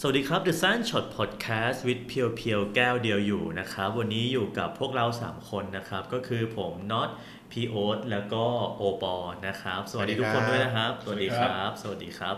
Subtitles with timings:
[0.00, 7.08] สวัสดีครับ The Sun Shot Podcast with เพียวเพียวแก้วเดียวอยู่นะครับ วันนี้อยู่กับพวกเรา 3 คนนะครับ ก็คือผมน็อต
[7.50, 8.44] พีโอ๊ตแล้วก็
[8.76, 9.14] โอปอ
[9.46, 12.36] นะครับ สวัสดีทุกคนด้วยนะครับ สวัสดีครับ สวัสดีครับ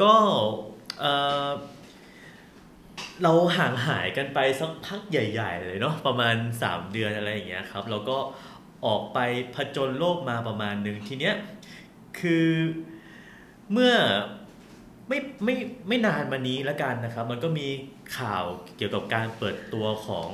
[0.00, 0.14] ก็
[1.00, 1.12] เอ่
[1.48, 1.50] อ
[3.22, 8.16] เราห่างหายกันไปสักพักใหญ่ ๆ เลยเนาะประมาณ 3 เดือนอะไรอย่างเงี้ยครับ แล้วก็
[8.86, 9.18] ออกไป
[9.54, 11.34] ผจญโลกมาประมาณหนึ่งทีเนี้ย
[12.20, 12.48] คือ
[13.72, 13.94] เมื่อ
[15.08, 15.54] ไม่ไม่
[15.88, 17.68] ไม่นานมานี้แล้วกันนะครับ มันก็มี
[18.18, 18.44] ข่าว
[18.76, 20.28] เกี่ยวกับการเปิดตัวของ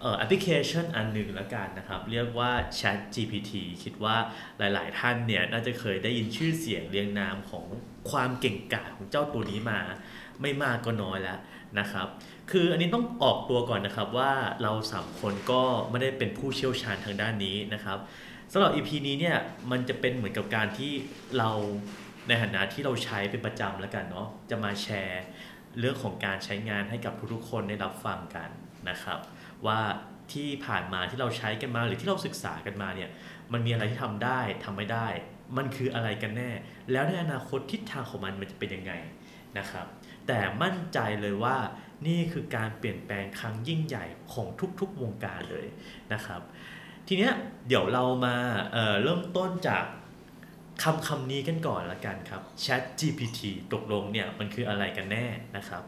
[0.00, 4.16] เอ่อแอปพลิเคชันอันหนึ่งแล้วกันนะครับ เรียกว่า Chat GPT คิดว่า
[4.58, 7.64] หลาย ๆ ท่านเนี่ยน่าจะเคยได้ยินชื่อเสียงเรียงนามของ
[8.10, 9.80] ความเก่งกาจของเจ้าตัวนี้มา
[10.40, 11.38] ไม่มากก็น้อยแล้ว
[11.78, 12.06] นะครับ
[12.50, 17.98] คืออันนี้ต้องออกตัวก่อนนะครับว่าเราสามคนก็ไม่ได้เป็นผู้เชี่ยวชาญทางด้านนี้นะครับ
[18.52, 19.36] สำหรับ EP นี้เนี่ย
[19.70, 20.92] มันจะเป็นเหมือนกับการที่
[21.38, 21.50] เรา
[22.28, 25.22] ในฐานะที่เราใช้เป็นประจำแล้วกันเนาะจะมาแชร์
[25.78, 28.50] เรื่องของการใช้งานให้กับทุกๆคนได้รับฟังกัน
[28.90, 29.18] นะครับ
[29.66, 29.80] ว่า
[30.32, 33.10] ที่ผ่านมาที่เราใช้กันมาหรือที่เราศึกษากันมาเนี่ย
[33.52, 35.08] มันมีอะไรที่ทำได้ทำไม่ได้
[35.56, 36.50] มันคืออะไรกันแน่
[36.92, 38.92] แล้วในอนาคตทิศทางของมันมันจะเป็นยังไง
[39.58, 39.86] นะครับ
[40.26, 41.56] แต่มั่นใจเลยว่า
[42.06, 44.46] นี่คือการเปลี่ยนแปลงครั้งยิ่งใหญ่ของ
[44.80, 45.66] ทุกๆวงการเลย
[46.12, 46.40] นะครับ
[47.06, 47.32] ทีเนี้ย
[47.68, 48.36] เดี๋ยวเรามา
[48.72, 49.84] เเริ่มต้นจาก
[50.82, 53.40] คำคำนี้กันก่อนละกันครับ Chat GPT
[53.72, 55.26] ตกลงเนี่ยมันคืออะไรกันแน่
[55.56, 55.82] นะครับ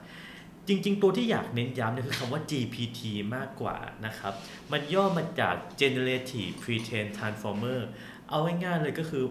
[0.68, 3.00] จริงๆ ตัวที่อยากเน้นย้ำเนี่ยคือคำว่า GPT
[3.36, 4.34] มากกว่านะครับ
[4.72, 7.80] มันย่อมาจาก Generative Pre-trained Transformer
[8.28, 9.24] เอาง่ายๆเลยก็คือ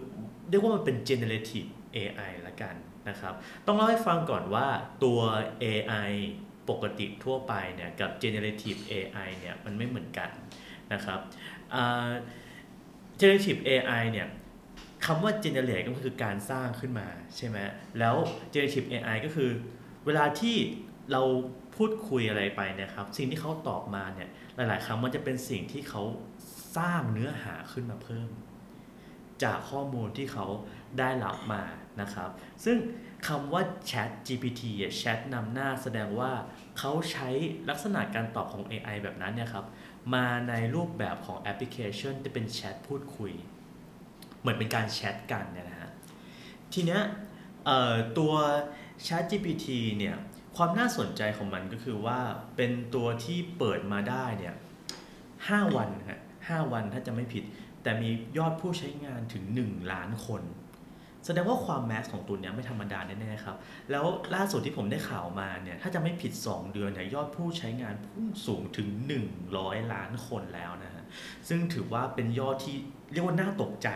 [0.50, 2.76] เรียกว่ามันเป็น Generative AI ละกัน
[3.10, 3.34] นะครับ
[3.66, 4.68] ต้องเล่าให้ฟังก่อนว่า
[5.04, 5.20] ตัว
[5.64, 6.12] AI
[6.70, 10.30] ปกติทั่วไปเนี่ยกับ Generative AI เนี่ยมันไม่เหมือนกัน
[10.94, 11.20] นะครับ
[13.20, 14.28] Generative AI เนี่ย
[15.06, 17.58] คำว่า generate ก็คือการสร้างขึ้นมาใช่ไหม
[18.00, 18.16] แล้ว
[18.54, 19.50] generative AI ก็คือ
[20.06, 20.56] เวลาที่
[21.12, 21.22] เรา
[21.76, 26.04] พูดคุยอะไรไปนะครับ สิ่งที่เขาตอบมาเนี่ยหลาย ๆ ครั้งมันจะเป็นสิ่งที่เขา
[26.78, 28.30] สร้างเนื้อหาขึ้นมาเพิ่ม
[29.44, 30.46] จากข้อมูลที่เขา
[31.00, 31.64] ได้รับมา
[32.02, 32.30] นะครับ
[32.66, 32.78] ซึ่ง
[33.28, 36.32] คำว่า Chat GPT อะ Chat นำหน้าแสดงว่า
[36.80, 37.30] เขาใช้
[37.70, 39.66] ลักษณะการตอบของ AI แบบนั้นเนี่ยครับ
[40.14, 43.34] มาในรูปแบบของแอปพลิเคชันที่เป็นแชทพูดคุย
[44.40, 45.90] เหมือนเป็นการแชทกันเนี่ยนะฮะ
[46.74, 47.02] ทีเนี้ย
[48.18, 48.34] ตัว
[49.06, 49.68] Chat GPT
[49.98, 50.16] เนี่ย
[50.56, 52.20] ความน่าสนใจของมันก็คือว่า
[52.56, 54.56] เป็นตัวที่เปิดมาได้เนี่ย
[55.16, 57.44] 5วันฮะ5วันถ้าจะไม่ผิด
[57.84, 60.44] แต่มียอดผู้ใช้งานถึง 1 ล้านคน
[61.26, 63.58] แสดงว่าความแมสของตัวนี้ไม่ธรรมดาแน่ๆครับ
[63.92, 68.90] แล้วล่าสุดที่ผมได้ข่าวมาเนี่ยถ้าจะไม่ผิด 2 เดือนเนี่ยยอดผู้ใช้งานพุ่งสูงถึง
[69.40, 71.04] 100 ล้านคนแล้วนะฮะ
[71.48, 72.76] ซึ่งถือว่าเป็นยอดที่
[73.12, 73.90] เรียกว่าน่าตกใจ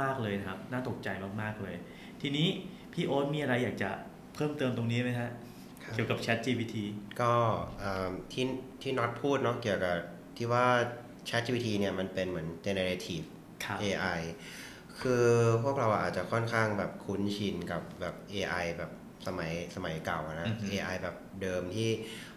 [0.00, 1.08] มาก ๆเลยนะครับ น่าตกใจ
[1.42, 1.76] มากๆเลย
[2.20, 2.48] ทีนี้
[2.92, 3.90] พี่โอ๊ตมีอะไรอยากจะ
[4.34, 5.30] เพิ่มเติมตรงนี้ไหมฮะ
[5.82, 6.74] ครับเกี่ยวกับ Chat GPT
[7.20, 7.32] ก็
[7.80, 8.44] เอิ่มที่
[8.82, 9.96] ที่น็อตพูดเนาะเกี่ยวกับ
[10.36, 10.66] ที่ว่า
[11.28, 13.26] ChatGPT เนี่ยมันเป็นเหมือน generative
[13.64, 14.20] ครับ AI
[15.00, 15.26] คือ
[15.62, 18.90] พวกเราอาจจะค่อนข้างแบบคุ้นชินกับแบบ AI แบบ
[19.26, 21.90] สมัยสมัยเก่าอะนะอือฮึ AI แบบเดิมที่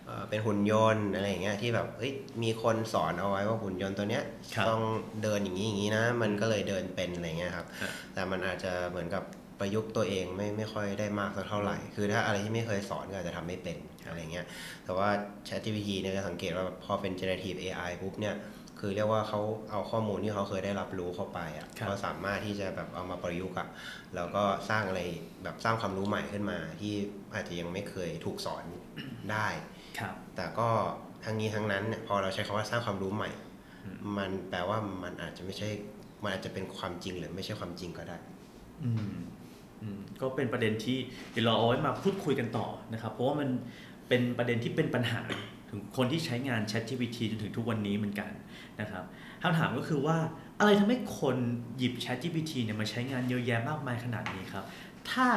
[0.06, 2.12] เอ่อเป็นหุ่นยนต์อะไรอย่างเงี้ยที่แบบเฮ้ย
[2.44, 4.24] มีคนสอนเอาไว้ว่าหุ่นยนต์ตัวเนี้ย
[4.56, 4.82] ครับต้อง
[5.24, 9.24] เดินอย่างนี้อย่างนี้นะ มันก็เลยเดินเป็นอะไรเงี้ยครับครับ แต่มันอาจจะเหมือนกับ
[9.60, 14.46] ประยุกต์ตัวเองไม่ไม่ค่อยได้มากสักเท่าไหร่ คือถ้าอะไรที่ไม่เคยสอนก็อาจจะทำไม่เป็นอะไรเงี้ย
[14.86, 15.10] แต่ว่า
[15.48, 18.36] ChatGPT เนี่ยจะสังเกตว่าพอเป็น generative AI ปุ๊บเนี่ย
[18.80, 19.42] คือเรียกว่าเขา
[19.72, 23.68] เอาข้อมูลที่เขาเคยได้รับรู้เข้าไปอะครับเขาสามารถที่จะแบบเอามาประยุกต์อะ
[24.16, 25.02] แล้วก็สร้างอะไร
[25.44, 26.94] แบบสร้างความรู้ใหม่ขึ้นมาที่
[27.34, 28.64] อาจจะยังไม่เคยถูกสอน
[29.32, 29.71] ได้ครับ
[30.36, 30.70] แต่ก็
[31.24, 33.30] ทั้งนี้ทั้งนั้นเนี่ยพอเราใช้คำว่าสร้างความรู้ใหม่
[33.86, 35.70] อืมมันแปลว่ามันอาจจะไม่ใช่
[36.24, 38.18] มันอาจจะเป็นความจริงหรือไม่ใช่ความจริงก็ได้
[38.84, 39.20] อืม
[39.82, 40.98] อืมก็เป็นประเด็นที่
[41.32, 43.50] เดี๋ยวเราเอาไว้มาพูดคุยกันต่อนะครับ เพราะว่ามัน
[44.08, 45.22] เป็นประเด็นที่เป็นปัญหา
[45.70, 48.32] ถึงคนที่ใช้งาน Chat GPT จนถึงทุกวันนี้เหมือนกัน
[48.82, 49.04] นะครับ
[49.42, 50.18] คำถามก็คือว่า
[50.60, 51.38] อะไรทำให้คน
[51.78, 54.66] หยิบ Chat GPT เนี่ยมาใช้งานเยอะแยะมากมายขนาดนี้ครับ
[55.12, 55.28] ถ้า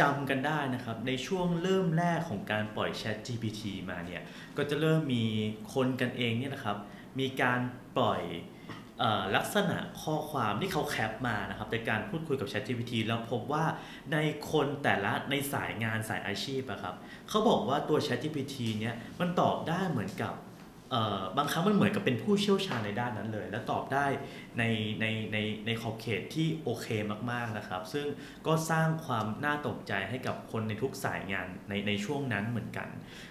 [0.00, 4.22] จำกันได้นะครับ ในช่วงเริ่มแรกของการปล่อย Chat GPT มาเนี่ย
[4.56, 5.24] ก็จะเริ่มมี
[5.74, 6.76] คนกันเองเนี่ยนะครับ
[7.18, 7.60] มีการ
[7.96, 8.22] ปล่อย
[9.02, 13.64] ออลักษณะข้อความที่เขาแคปมานะครับในการพูดคุยกับ ChatGPT แล้วพบว่า
[14.12, 14.16] ใน
[14.52, 16.94] คนแต่ละในสายงานสายอาชีพอะครับ
[17.28, 20.34] เขาบอกว่าตัว ChatGPT เนี่ยมันตอบได้เหมือนกับ
[21.36, 24.06] บางครั้งมันเหมือนกับเป็นผู้เชี่ยวชาญในด้านนั้นเลย และตอบได้
[24.58, 24.64] ใน
[25.00, 26.86] ในในในขอบเขตที่โอเค
[27.30, 28.06] มากๆนะครับ ซึ่ง
[28.46, 32.88] ก็สร้างความน่าตกใจให้กับคนในทุกสายงานในในช่วงนั้นเหมือนกัน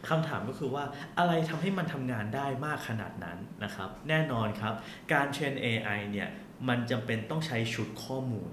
[0.10, 0.84] คำถามก็คือว่า
[1.20, 4.74] อะไรทำให้มันทำงานได้มากขนาดนั้นนะครับ แน่นอนครับ
[5.14, 6.30] การเทรน AI เนี่ย
[6.68, 8.52] มันจำเป็นต้องใช้ชุดข้อมูล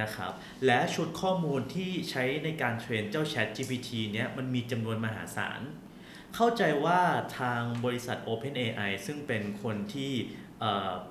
[0.00, 0.32] นะครับ
[0.66, 5.60] และชุดข้อมูลที่ใช้ในการเทรนเจ้า Chat GPT เนี่ยมันมีจำนวนมหาศาล
[6.34, 7.00] เข้าใจว่า
[7.38, 10.12] ทางบริษัท OpenAI ซึ่งเป็นคนที่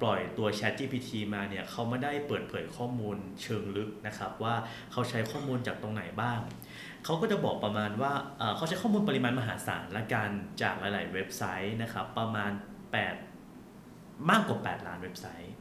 [0.01, 4.55] ปล่อยตัว Chat GPT มาเนี่ยเขาไม่ได้เปิดเผยข้อมูลเชิงลึกนะครับว่า
[4.91, 6.39] เขาใช้ข้อมูลจากตรงไหนบ้าง
[7.05, 8.13] เขาก็จะบอกประมาณว่า
[8.55, 10.29] เขาใช้ข้อมูลปริมาณมหาศาลละกัน
[10.61, 12.51] จากหลาย ๆ เว็บไซต์นะครับประมาณ
[13.39, 15.53] 8 มากกว่า 8 ล้านเว็บไซต์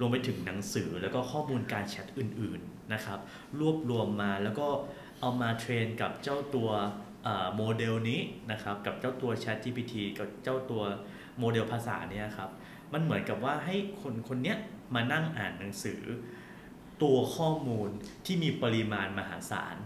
[0.00, 3.18] รวมไปถึงหนังสือแล้วก็ข้อมูลการแชทอื่น ๆ นะครับ
[3.60, 4.68] รวบรวมมาแล้วก็
[5.20, 6.70] เอามาเทรนกับเจ้าตัว
[7.56, 8.20] โมเดลนี้
[8.52, 10.82] นะครับกับเจ้าตัว Chat GPT กับเจ้าตัว
[11.38, 12.50] โมเดลภาษาเนี่ยครับ
[12.92, 14.56] มันเหมือนกับว่าให้คนคนเนี้ย
[14.94, 16.00] มานั่งอ่านหนังสือ
[17.02, 17.88] ตัวข้อมูล
[18.26, 19.76] ที่มีปริมาณมหาศาล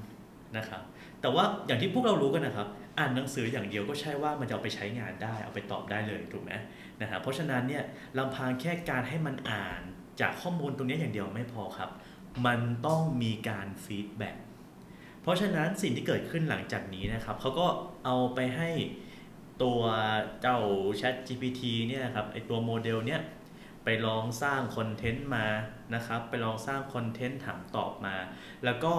[0.56, 0.82] นะครับ
[1.20, 6.52] แต่ว่าอย่างที่พวกเรารู้กันนะครับ อ่านหนังสืออย่างเดียวก็ใช่ว่ามันจะเอาไปใช้งานได้เอาไปตอบได้เลยถูกไหม
[7.00, 7.84] นะครับเพราะฉะนั้นเนี่ย
[8.19, 9.81] ลำพังแค่การให้มันอ่าน
[10.20, 11.90] จากข้อมูลตรงนี้อย่างเดียวไม่พอครับ
[12.46, 14.36] มันต้องมีการ feedback
[15.24, 17.66] เพราะฉะนั้นสิ่งที่เกิดขึ้นหลังจากนี้นะครับเขาก็
[18.04, 18.70] เอาไปให้
[19.62, 19.80] ตัว
[20.40, 20.58] เจ้า
[21.00, 23.20] Chat GPT เนี่ยครับไอตัวโมเดลเนี่ย
[23.84, 25.46] ไปลองสร้าง content มา
[25.94, 28.16] นะครับ ไปลองสร้าง content ถามตอบมา
[28.64, 28.94] แล้วก็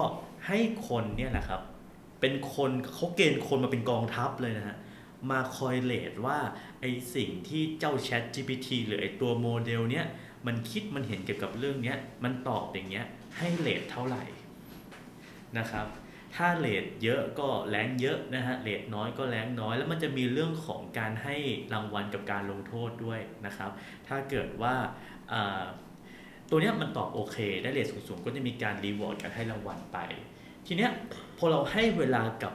[0.46, 0.58] ให้
[0.88, 1.62] คนเนี่ยแหละครับ
[2.20, 4.76] เป็นคนเขาเกณฑ์คนมาเป็นกองทัพเลยนะฮะ
[5.30, 6.38] มาคอย rate ว่า
[6.80, 6.84] ไอ
[7.14, 10.06] สิ่งที่เจ้า Chat GPT หรือไอตัวโมเดลเนี่ย
[10.46, 13.06] มันคิดมันเห็นเกี่ยวกับเรื่องเนี้ยมันตอบอย่างเงี้ย
[13.38, 14.24] ให้ rate เท่าไหร่
[15.58, 15.86] นะครับ
[16.36, 21.36] ถ้า rate เยอะก็ rank เยอะนะฮะ rate น้อยก็ rank น้อย แล้วมันจะมีเรื่องของการให้
[21.72, 23.70] รางวัลกับการลงโทษด้วยนะครับ
[24.08, 24.74] ถ้าเกิดว่า
[26.50, 29.98] ตัวนี้มันตอบโอเค ได้ rate สูงๆ ก็จะมีการ reward การให้รางวัลไป
[30.66, 30.90] ทีเนี้ย
[31.38, 32.52] พอเราให้เวลากับ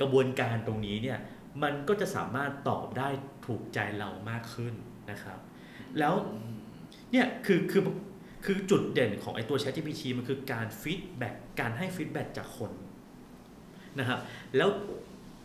[0.00, 1.18] กระบวนการตรงนี้เนี่ย
[1.62, 3.08] มันก็จะสามารถตอบได้
[3.46, 4.74] ถูกใจเรามากขึ้น
[5.10, 5.38] นะครับ
[5.98, 6.14] แล้ว
[7.12, 7.82] เนี่ยคือคือ
[8.44, 12.72] คือจุดเด่นของไอตัว ChatGPT มันคือการ feedback การให้ feedback จากคน
[13.98, 14.20] นะครับ
[14.56, 14.70] แล้ว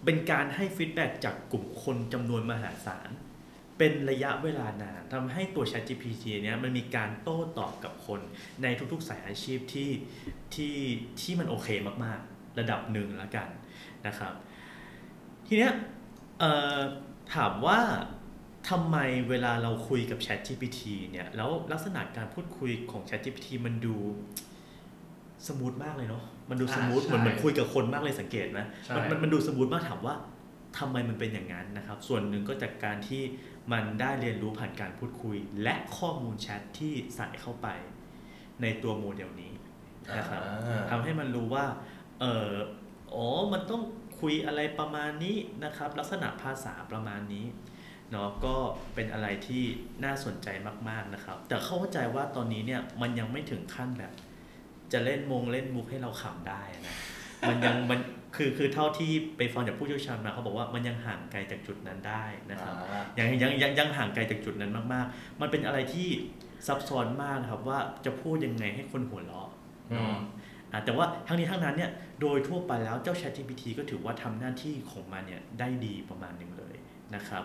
[0.05, 3.09] เป็นการให้ฟีดแบ็จากกลุ่มคนจำนวนมหาศาล
[3.77, 8.19] เป็นระยะเวลานานทำให้ตัว ChatGPT เนี้ยมันมีการโต้ตอบกับคน
[8.63, 9.91] ในทุกๆสายอาชีพที่
[10.55, 10.75] ที่
[11.21, 11.69] ที่มันโอเค
[12.03, 13.47] มากๆ ระดับหนึ่งแล้วกัน
[14.07, 14.33] นะครับ
[15.47, 15.73] ทีเนี้ย
[17.33, 17.79] ถามว่า
[18.69, 18.97] ทำไม
[19.29, 23.95] เวลาเราคุยกับ ChatGPT เนี่ยแล้วลักษณะการพูดคุยของ ChatGPT มันดู
[25.47, 28.59] smooth มากเลยเนาะ มันดู smooth เหมือนเหมือนคุยกับคนมากเลยสังเกตไหม
[28.95, 30.15] มันมันดู smooth มากถามว่า
[30.77, 33.23] ทำไมมันเป็นอย่างนั้นนะครับ ส่วนหนึ่งก็จากการที่
[33.71, 37.67] มันได้เรียนรู้ผ่านการพูดคุย และข้อมูลแชทที่ใส่เข้าไป
[38.61, 39.53] ในตัวโมเดลนี้
[40.17, 40.41] นะครับ
[40.89, 41.65] ทำให้มันรู้ว่า
[42.19, 42.51] เออ
[43.13, 43.81] อ๋อมันต้อง
[44.19, 47.45] คุยอะไรประมาณนี้นะครับ ลักษณะภาษาประมาณนี้
[48.11, 48.55] เนาะก็
[48.95, 49.63] เป็นอะไรที่
[50.03, 50.47] น่าสนใจ
[50.89, 54.13] มากๆนะครับ แต่เข้าใจว่าตอนนี้เนี่ยมันยังไม่ถึงขั้นแบบ
[54.93, 56.95] จะเล่นมงเล่นมุกให้เราขำได้นะ
[57.49, 57.99] มันยังมัน
[58.35, 62.73] คือคือเท่าที่ไปฟังจากผู้เชี่ยวชาญมาเขาบอกว่ามันยังห่างไกลจากจุดนั้นได้นะครับ
[63.19, 66.07] ยังยังยังยังห่างไกลจากจุดนั้นมากๆ มันเป็นอะไรที่
[66.67, 69.49] ซับซ้อนมากครับว่าจะพูดยังไงให้คนหัวเราะ
[70.85, 71.91] แต่ว่าทั้งนี้ทั้งนั้นเนี่ย
[72.21, 76.75] โดยทั่วไปแล้วเจ้า Chat GPT ก็ถือว่าทำหน้าที่ของมันเนี่ยได้ดีประมาณหนึ่งเลย
[77.15, 77.43] นะครับ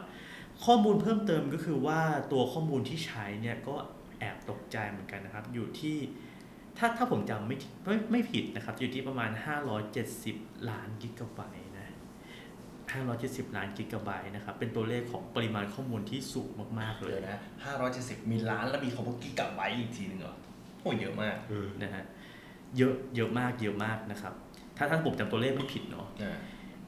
[0.64, 2.00] ข้อมูลเพิ่มเติมก็คือว่า
[2.32, 3.74] ตัวข้อมูลที่ใช้เนี่ยก็
[4.18, 5.96] แอบตกใจเหมือนกันนะครับ อยู่ที่
[6.78, 9.30] ถ้าถ้าผมจำไม่ไม่ไม่ผิดนะครับ อยู่ที่ประมาณ
[9.98, 11.88] 570 ล้านกิกะไบต์นะ
[12.92, 17.40] 570 ล้านกิกะไบต์นะครับ เป็นตัวเลขของปริมาณข้อมูลที่สูงมากๆเลยนะ
[17.84, 20.36] 570 มีล้านแล้วมีคำว่ากิกะไบต์อีกทีนึงเหรอ
[20.80, 21.36] โอ้เยอะมาก
[21.82, 22.04] นะฮะ
[22.76, 24.34] เยอะเยอะมากเยอะมากนะครับ
[24.76, 26.06] ถ้าท่านผมจำตัวเลขไม่ผิดเนาะ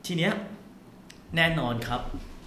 [0.06, 0.32] ทีเนี้ย
[1.37, 2.02] แน่นอนครับ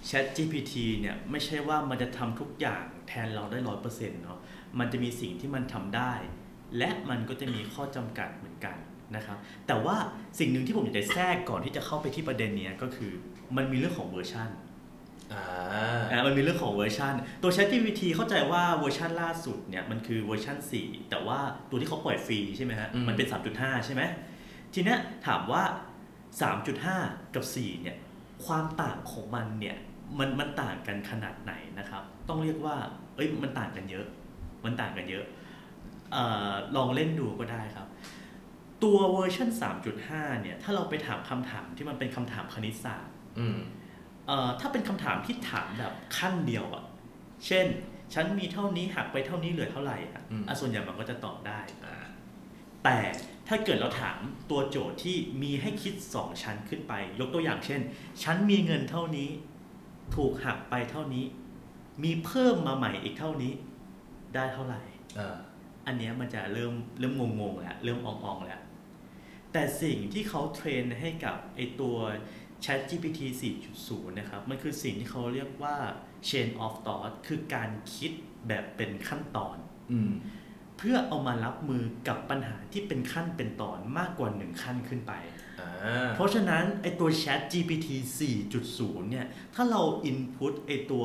[0.08, 4.38] Chat GPT เนี่ยไม่ใช่ว่ามันจะทำทุกอย่างแทนเราได้ร้อยเปอร์เซ็นต์เนาะ
[4.78, 6.12] มันจะมีสิ่งที่มันทำได้
[6.78, 8.76] และมันก็จะมีข้อจำกัดเหมือนกัน
[9.16, 9.96] นะครับ แต่ว่า
[10.38, 13.12] สิ่งหนึ่งที่ผมอยากจะแทรกก่อนที่จะเข้าไปที่ประเด็นนี้ก็คือ
[13.56, 14.50] มันมีเรื่องของเวอร์ชัน
[15.32, 21.38] อ่ามันมีเรื่องของเวอร์ชันตัว ChatGPT เข้าใจว่าเวอร์ชันล่าสุดเนี่ยมันคือเวอร์ชัน4 แต่ว่า
[21.70, 24.02] ตัวที่เขาปล่อยฟรีใช่ไหมฮะมันเป็น 3.5 ใช่ไหม
[24.74, 25.62] ทีเนี้ยถามว่า
[26.48, 27.96] 3.5 กับ 4 เนี่ย
[28.46, 29.76] ความต่างของมันเนี่ย
[30.18, 32.76] มันมันต่างกันขนาดไหนนะครับ ต้องเรียกว่า
[33.14, 34.06] เอ้ยมันต่างกันเยอะ
[34.64, 35.37] มันต่างกันเยอะอ
[36.76, 37.88] ลองเล่นดูก็ได้ครับ
[38.84, 39.48] ตัวเวอร์ชัน
[39.94, 43.14] 3.5 เนี่ย ถ้าเราไปถามคำถามที่มันเป็นคำถามคณิตศาสตร์
[44.60, 46.84] ถ้าเป็นคำถามที่ถามแบบขั้นเดียวอะ
[47.46, 47.66] เช่น
[48.14, 50.22] ฉันมีเท่านี้หักไปเท่านี้เหลือเท่าไหร่อะ
[50.60, 51.60] ส่วนใหญ่มันก็จะตอบได้
[52.84, 52.98] แต่
[53.48, 54.18] ถ้าเกิดเราถาม
[54.50, 57.80] ตัวโจทย์ที่มีให้คิดสองชั้นขึ้นไป ยกตัวอย่างเช่น
[58.22, 59.28] ฉันมีเงินเท่านี้
[60.14, 61.24] ถูกหักไปเท่านี้
[62.04, 63.52] มีเพิ่มมาใหม่อีกเท่านี้
[64.34, 64.80] ได้เท่าไหร่
[65.88, 68.60] อันเนี้ยมันจะเริ่มเริ่มงงๆแล้วเริ่มอ่องๆแล้ว
[69.52, 71.96] แต่สิ่งที่เขาเทรนให้กับไอตัว
[72.64, 73.20] Chat GPT
[73.70, 75.76] 4.0 นะครับ มันคือสิ่งที่เขาเรียกว่า
[76.28, 78.12] chain of thought คือการคิด
[78.48, 79.56] แบบเป็นขั้นตอน
[79.90, 80.12] อืม
[80.78, 85.12] เพื่อเอามารับมือกับปัญหาที่เป็นขั้นเป็นตอนมากกว่าหนึ่งขั้นขึ้นไป
[85.60, 87.88] อ่าเพราะฉะนั้นไอตัว Chat GPT
[88.48, 91.04] 4.0 เนี่ย ถ้าเรา input ไอตัว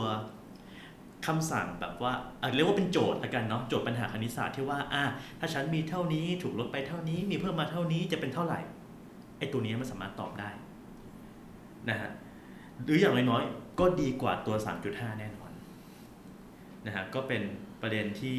[1.25, 5.03] คำสั่งแบบว่าอะเรียกว่าเป็นโจทย์ละกันเนาะโจทย์ปัญหาคณิตศาสตร์ที่ว่าอะ
[5.39, 8.59] ถ้าฉันมีเท่านี้ถูกลดไปเท่านี้ มีเพิ่มมาเท่านี้จะเป็นเท่าไหร่
[9.37, 10.49] ไอตัวนี้มันสามารถตอบได้
[11.89, 12.11] นะฮะ
[12.83, 14.55] หรืออย่างน้อยๆก็ดีกว่าตัว
[14.87, 15.51] 3.5 แน่นอน
[16.85, 17.41] นะฮะก็เป็น
[17.81, 18.35] ประเด็นที่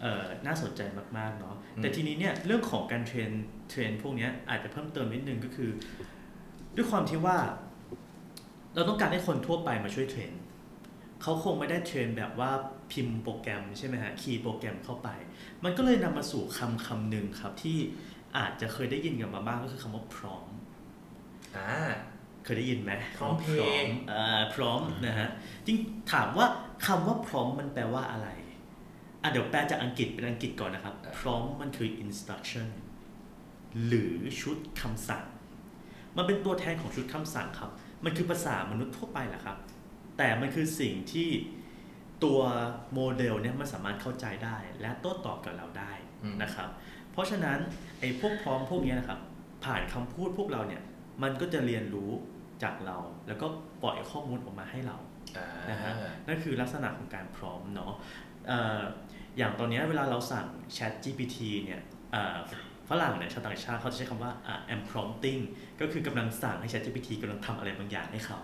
[0.00, 0.80] เอ่อน่าสนใจ
[1.18, 3.30] มากๆเนาะอืมแต่ทีนี้เนี่ยเรื่องของการ train
[3.70, 5.70] train พวกเนี้ยอาจจะเพิ่มเติมนิดนึงก็คือ
[6.76, 7.38] ด้วยความที่ว่า
[8.74, 10.32] เราต้องการให้คนทั่วไปมาช่วย train
[11.22, 12.50] เขาคงไม่ได้ train แบบว่า
[12.92, 15.08] พิมพ์โปรแกรมใช่ไหมฮะคีย์โปรแกรมเข้าไป
[15.64, 17.78] มันก็เลยนำมาสู่คำคำหนึ่งครับที่
[18.36, 20.46] อาจจะเคยได้ยินกันมาบ้างก็คือคำว่าพร้อม
[21.56, 21.72] อ่า
[22.44, 25.28] เคยได้ยินไหมพร้อมเพลงอ่าพร้อมนะฮะ
[25.66, 25.78] จริง
[26.12, 26.46] ถามว่า
[26.86, 28.28] คำว่าพร้อมมันแปลว่าอะไร
[29.22, 32.68] อะเดี๋ยวแปลจากอังกฤษเป็นอังกฤษก่อนนะครับ พร้อมมันคือ instruction
[33.86, 35.24] หรือชุดคำสั่ง
[36.16, 37.70] มันเป็นตัวแทนของชุดคำสั่งครับ
[38.04, 39.56] มันคือภาษามนุษย์ทั่วไปแหละครับ
[40.18, 41.28] แต่มันคือสิ่งที่
[42.24, 42.40] ตัว
[42.94, 45.92] โมเดลเนี่ยมันสามารถเข้าใจได้ และโต้ตอบกับเราได้
[46.22, 46.68] อืมนะครับ
[47.12, 47.58] เพราะฉะนั้น
[48.00, 49.18] ไอ้พวกพร้อมพวกเนี้ยนะครับ
[49.64, 50.82] ผ่านคำพูดพวกเราเนี่ย
[51.22, 52.10] มันก็จะเรียนรู้
[52.62, 53.46] จากเรา แล้วก็
[53.82, 54.96] ปล่อยข้อมูลออกมาให้เรา
[55.36, 55.92] อ่านะฮะ
[56.26, 57.92] นั่นคือลักษณะของการพร้อมเนาะ
[58.48, 58.82] เอ่อ
[59.38, 61.80] อย่างตอนเนี้ยเวลาเราสั่ง Chat GPT เนี่ย
[62.12, 62.38] เอ่อ
[62.88, 65.42] ฝรั่งเนี่ยชาวต่างชาติเขาจะใช้คำว่าอ่า am prompting
[65.80, 68.40] ก็คือกำลังสั่งให้ Chat GPT กำลังทำอะไรบางอย่างให้เขา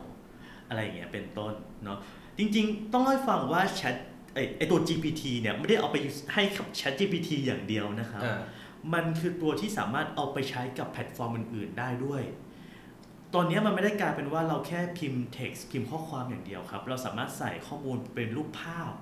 [0.71, 1.53] อะไรอย่างเงี้ยเป็นต้น
[1.85, 1.99] เนาะ
[2.39, 3.97] จริงๆ ต้องเล่าให้ฟังว่า Chat
[4.35, 5.97] ไอไอตัว GPT เนี่ยไม่ได้เอาไป
[6.35, 8.41] ให้กับ Chat GPT อย่างเดียวนะครับอ่า
[8.95, 12.23] มันคือตัวที่สามารถเอาไปใช้กับแพลตฟอร์มอื่น ๆ ได้ด้วย
[13.35, 18.93] ตอนนี้มันไม่ได้กลายเป็นว่าเราแค่พิมพ์ text พิมพ์ข้อความอย่างเดียวครับ เราสามารถใส่ข้อมูลเป็นรูปภาพ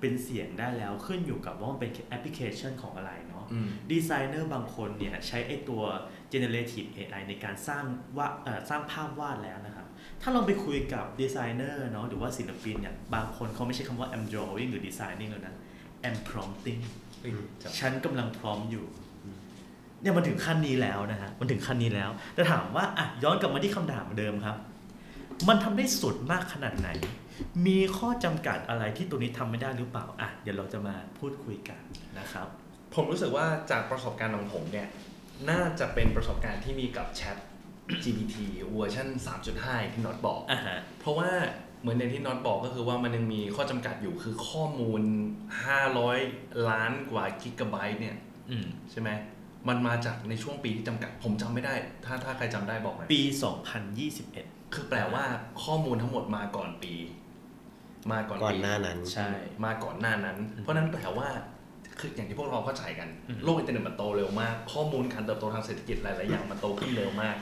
[0.00, 5.82] เป็นเสียงได้แล้วขึ้นอยู่กับว่ามันเป็นแอปพลิเคชันของอะไรเนาะอืมดีไซเนอร์บางคนเนี่ยใช้ไอตัว
[6.32, 7.84] generative AI ในการสร้าง
[8.16, 9.83] ว่าเอ่อสร้างภาพวาดแล้วนะครับ
[10.26, 15.54] ถ้าเราไปคุยกับดีไซเนอร์เนาะหรือว่าศิลปินเนี่ยบางคนเขาไม่ใช่คำว่า am drawing หรือ designing แล้วนะ
[16.08, 16.80] am prompting
[17.80, 18.86] ฉันกำลังพร้อมอยู่
[20.00, 24.56] เนี่ยมันถึงขั้นนี้แล้วนะฮะมันถึงขั้นนี้แล้วแต่ถามว่าอะย้อนกลับมาที่คำถามเดิมครับ
[25.48, 26.88] มันทำได้สุดมากขนาดไหน
[27.66, 31.80] มีข้อจำกัดอะไรที่ตัวนี้ทำไม่ได้หรือเปล่าอะเดี๋ยวเราจะมาพูดคุยกัน
[32.18, 32.46] นะครับ
[32.94, 34.88] ผมรู้สึกว่าจากประสบการณ์ของผมเนี่ย
[35.50, 37.36] น่าจะเป็นประสบการณ์ที่มีกับ Chat
[38.04, 38.36] GPT
[38.74, 39.08] เวอร์ชัน
[39.50, 41.30] 3.5ที่น็อตบอกอะฮะเพราะว่า
[41.80, 45.02] เหมือนในที่น็อตบอกก็คือว่ามันยังมีข้อจำกัดอยู่คือข้อมูล
[45.84, 48.16] 500 ล้านกว่ากิกะไบต์เนี่ย
[48.50, 49.10] อืมใช่ไหม
[49.68, 51.74] มันมาจากในช่วงปีที่จำกัด ผมจำไม่ได้
[52.04, 53.22] ถ้าถ้าใครจำได้บอกหน่อยปี
[53.96, 55.24] 2021 คือแปลว่า
[55.64, 56.94] ข้อมูลทั้งหมดมาก่อนปี
[58.12, 59.28] มาก่อนก่อนปีหน้านั้นใช่
[59.64, 61.28] มาก่อนหน้านั้นอืมเพราะนั้นแปลว่า
[61.98, 67.36] คืออย่างที่พวกเราเข้าใจกันอืมโลกอินเทอร์เน็ตมันโตเร็วมาก ข้อมูลการเติบโตทางเศรษฐกิจหลาย ๆ อย่างมันโตขึ้นเร็วมาก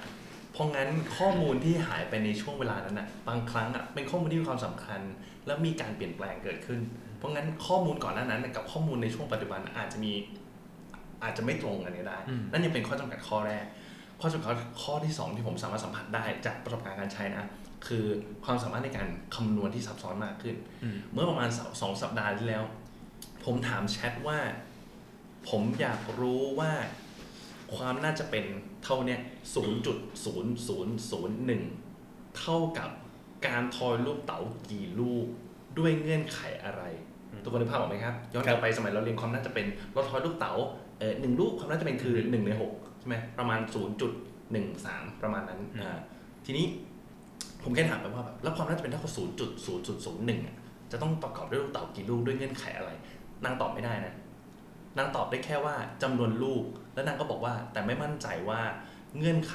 [0.52, 5.00] เพราะงั้นข้อมูลที่หายไปในช่วงเวลานั้นอะบางครั้งอะเป็นข้อมูลที่มีความสำคัญ
[5.46, 6.80] แล้วมีการเปลี่ยนแปลงเกิดขึ้น
[7.18, 10.12] เพราะงั้นข้อมูลก่อนหน้านั้นน่ะกับข้อมูลในช่วงปัจจุบันอาจจะมี
[11.22, 13.64] อาจจะไม่ตรงกันก็ได้อืมนั่นยังเป็นข้อจำกัดข้อแรก
[14.20, 14.50] ข้อจำกัด
[14.82, 17.44] ข้อที่สองที่ผมสามารถสัมผัสได้จากประสบการณ์การใช้นะ
[17.86, 18.04] คือ
[18.44, 22.64] ความสามารถในการคำนวณที่ซับซ้อนมากขึ้นอืมเมื่อประมาณสองสองสัปดาห์ที่แล้ว
[23.44, 24.38] ผมถามแชทว่า
[25.48, 26.72] ผมอยากรู้ว่า
[27.76, 28.44] ความน่าจะเป็น
[28.84, 29.20] เท่าเนี้ย
[29.54, 32.90] 0.0001เท่ากับ
[33.46, 35.26] การทอยลูกเต๋ากี่ลูก
[35.78, 36.82] ด้วยเงื่อนไขอะไร
[37.30, 40.52] อืมทุกคนนึกภาพออกไหมครับ ย้อนกลับไปสมัยเราเรียนความน่าจะเป็นเราทอยลูกเต๋า
[40.98, 43.60] เออหนึ่งลูกความน่าจะเป็นคือหนึ่งในหกใช่ไหมประมาณ
[44.40, 45.98] 0.13ประมาณนั้นอืมอ่า
[46.46, 46.66] ทีนี้
[47.62, 50.56] ผมแค่ถามไปว่าแบบแล้วความน่าจะเป็นเท่ากับ0.0001อะ
[50.92, 52.90] จะต้องประกอบด้วยลูกเต๋ากี่ลูกด้วยเงื่อนไขอะไร
[53.44, 54.14] นางตอบไม่ได้นะ
[54.98, 58.60] นางตอบได้แค่ว่าจำนวนลูก แล้วนางก็บอกว่าแต่ไม่มั่นใจว่า
[59.18, 59.54] เงื่อนไข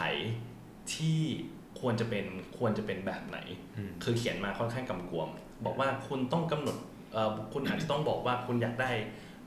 [0.94, 1.20] ที่
[1.80, 2.26] ควรจะเป็น
[2.58, 3.38] ควรจะเป็นแบบไหน
[3.78, 5.30] อืมคือเขียนมาค่อนข้างกำกวม
[5.66, 6.78] บอกว่าคุณต้องกำหนด
[7.14, 8.92] เอ่อคุณอาจจะต้องบอกว่าคุณอยากได้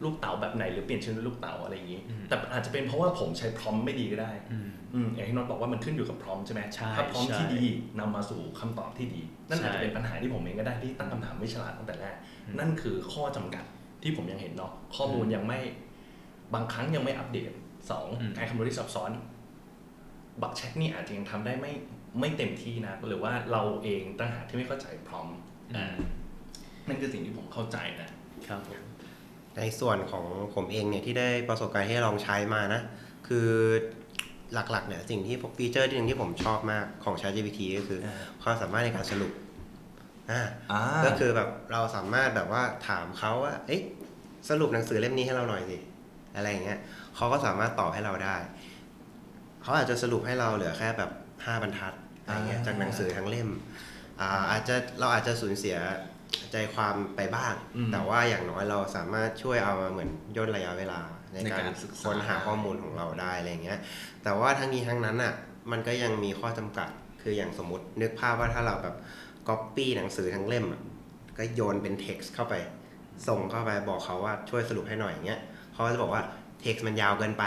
[0.04, 7.64] ลูกเต๋าแบบไหนหรือเปลี่ยนชื่อเป็นลูกเต๋าอะไรอย่างนี้อืมแต่อาจจะเป็นเพราะว่าผมใช้พร้อมไม่ดีก็ได้อืมอืมอย่างที่น็อตบอกว่ามันขึ้นอยู่กับพร้อมใช่ไหมใช่ถ้าพร้อมใช่ที่ดี
[7.98, 12.16] นำมาสู่คำตอบที่ดี นั่นอาจใช่จะเป็นปัญหาที่ผมเองก็ได้ที่ตั้งคำถามไม่ฉลาดตั้งแต่แรก
[12.46, 13.64] อืมนั่นคือข้อจำกัด
[14.02, 15.58] ที่ผมยังเห็นเนาะข้อมูลยังไม่
[16.54, 17.50] บางครั้งยังไม่อัปเดต
[17.90, 19.10] สองอืมการคำนวณที่ซับซ้อน
[20.42, 21.72] บักเช็คนี่อาจจะยังทำได้ไม่
[22.20, 25.26] ไม่เต็มที่นะหรือว่าเราเองต่างหากที่ไม่เข้าใจพร้อม
[25.74, 25.96] อืม
[26.88, 28.08] นั่นคือสิ่งที่ผมเข้าใจนะ
[28.48, 28.80] ครับผม
[29.56, 32.80] ในส่วนของผมเองเนี่ยที่ได้ประสบการณ์ที่ลองใช้มานะ
[33.28, 33.48] คือ
[34.52, 39.32] หลักๆเนี่ยสิ่งที่ฟีเจอร์ที่หนึ่งที่ผมชอบมากของ ChatGPT ก็คืออ่าความสามารถในการสรุป
[40.30, 43.82] อ่าอ่าก็คือแบบเราสามารถแบบว่าถามเขาว่า เอ๊ะ
[44.48, 45.78] สรุปหนังสือเล่มนี้ให้เราหน่อยสิ
[46.36, 46.78] อะไรอย่างเงี้ย
[47.16, 48.36] เขาก็สามารถตอบให้เราได้
[49.62, 51.10] เขาอาจจะสรุปให้เราเหลือแค่แบบ
[51.44, 51.92] ห้าบรรทัด
[52.24, 53.48] อะไรเงี้ยอ่าจากหนังสือทั้งเล่ม
[54.20, 55.76] อ่าอาจจะเราอาจจะสูญเสีย
[56.52, 61.00] ใจความไปบ้างอืมแต่ว่าอย่างน้อยเราสามารถช่วยเอามาเหมือนย่นระยะเวลา
[61.32, 63.78] ในในกาการรศึกษาค้นหาข้อมูลของเราได้อะไรเงี้ย
[64.22, 65.34] แต่ว่าทั้งนี้ทั้งนั้นอะ
[65.70, 66.88] มันก็ยังมีข้อจำกัด
[67.22, 68.96] คืออย่างสมมตินึกภาพว่าถ้าเราแบบ
[69.48, 70.80] ก๊อปปี้หนังสือทั้งเล่มอะ
[71.38, 72.54] ก็โยนเป็น text เข้าไป
[73.28, 75.40] ส่งเข้าไปบอกเขาว่าช่วยสรุปให้หน่อยอย่างเงี้ย
[75.72, 76.22] เขาก็จะบอกว่า
[76.62, 77.44] text มันยาวเกินไป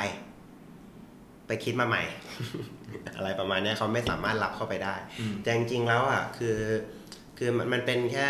[1.48, 2.04] ไปคิดมาใหม่
[3.16, 6.58] อะไรประมาณเนี้ยเขาไม่สามารถรับเข้าไปได้อืมแต่จริงๆแล้วอะคือ
[7.38, 8.28] คือมันมันเป็นแค่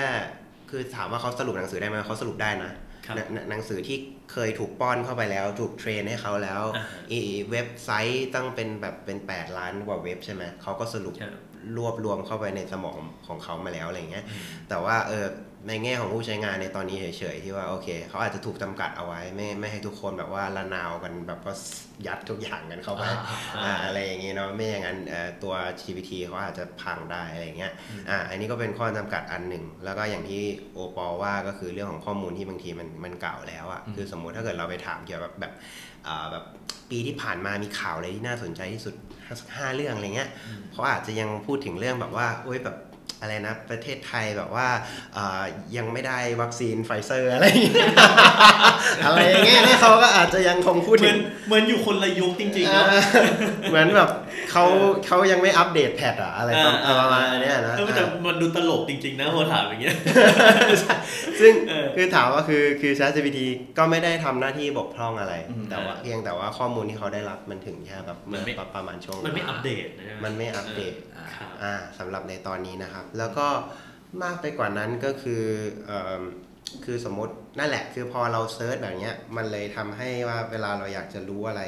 [0.69, 2.77] คือถามว่าเขาสรุปหนังสือได้ไหมเขาสรุปได้นะครับ
[3.15, 3.97] หนังหนังสือที่
[4.31, 7.19] เคยถูกป้อนเข้าไปแล้ว ถูกเทรนให้เขาแล้วอ่าอี
[7.51, 11.33] เว็บไซต์ตั้งเป็นแบบเป็น 8 ล้านกว่าเว็บใช่ไหมเขาก็สรุปครับ
[11.77, 14.25] รวบรวมเข้าไปในสมองของเขามาแล้วอะไรเงี้ย
[14.69, 15.25] แต่ว่าเออ
[15.67, 21.55] ในแง่ของผู้ใช้งานในตอนนี้เฉยๆที่ว่าโอเคเขาอาจจะถูกจำกัดเอาไว้ ไม่ไม่ให้ทุกคนแบบว่าละนาวกันแบบว่า
[22.07, 27.71] ยัดทุกอย่างกันเข้าไปอ่าอ่าอะไรอย่างงี้เนาะไม่อย่างนั้นเอ่อตัว GPT เขาอาจจะพังได้อะไรอย่างเงี้ย
[28.09, 30.43] อ่าอันนี้ก็เป็นข้อจำกัดอันหนึ่ง แล้วก็อย่างที่
[30.73, 35.53] โอปอว่าก็คือเรื่องของข้อมูลที่บางทีมันมันเก่าแล้วอะ่ะคือสมมุติถ้าเกิดเราไปถามเกี่ยวกับแบบ
[36.07, 36.43] อ่าแบบ
[36.89, 38.95] ปีที่ผ่านมามีข่าวอะไรที่น่าสนใจที่สุด
[39.39, 40.29] สักห้าเรื่องอะไรเงี้ย
[40.71, 42.77] เขาอาจจะยังพูดถึงเรื่องแบบว่าโอ้ยแบบ
[43.23, 44.67] อะไรนะประเทศไทยแบบว่า
[45.17, 45.43] อ่า
[45.77, 47.91] ยังไม่ได้วัคซีนไฟเซอร์อะไรอย่างเงี้ย
[49.05, 53.03] อะไรอย่างเงี้ยเนี่ยเขาก็อาจจะยังคงพูดเหมืถึอนงเหมือนอยู่คนละยุคจริงๆเนอะเออ
[53.69, 54.09] เหมือนแบบ
[54.51, 54.63] เขา
[55.07, 59.95] เขายังไม่อัปเดตแพทอะอะไรประเออประมาณเนี้ยนะเออแต่มันดูตลกจริง ๆ นะพอถามอย่างเงี้ย
[61.39, 63.39] ซึ่งเออคือถามว่าคือคือ ChatGPT
[63.77, 73.47] ก็ไม่ได้ทำหน้าที่บกพร่องอะไรอืมแต่ว่าเพียงแต่ว่าข้อมูลที่เขาได้รับมันถึงแค่แบบมันไม่ประประมาณช่วงมันไม่อัปเดตนะมันไม่อัปเดตออครับอ่าสำหรับในตอนนี้นะครับ แล้วก็
[74.23, 75.43] มากไปกว่านั้นก็คือ
[75.87, 76.21] เอ่อ
[76.85, 81.61] คือสมมตินั่นแหละ คือพอเราเซิร์ชแบบเนี้ยมันเลยทำให้ว่าเวลาเราอยากจะรู้อะไร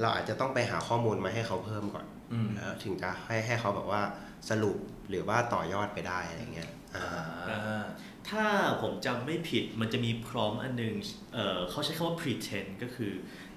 [0.00, 4.02] เราอาจจะต้องไปหาข้อมูลมาให้เขาเพิ่มก่อนอืมแล้วถึงจะให้ให้เขาแบบว่า
[4.50, 4.76] สรุป
[5.08, 7.06] หรือว่าต่อยอดไปได้อะไรเงี้ยอ่า
[7.50, 7.84] อ่า
[8.28, 8.44] ถ้า
[8.82, 10.94] ผมจำไม่ผิดมันจะมีพร้อมอันหนึง
[11.34, 13.12] เอ่อเขาใช้คำว่า pretend ก็คือ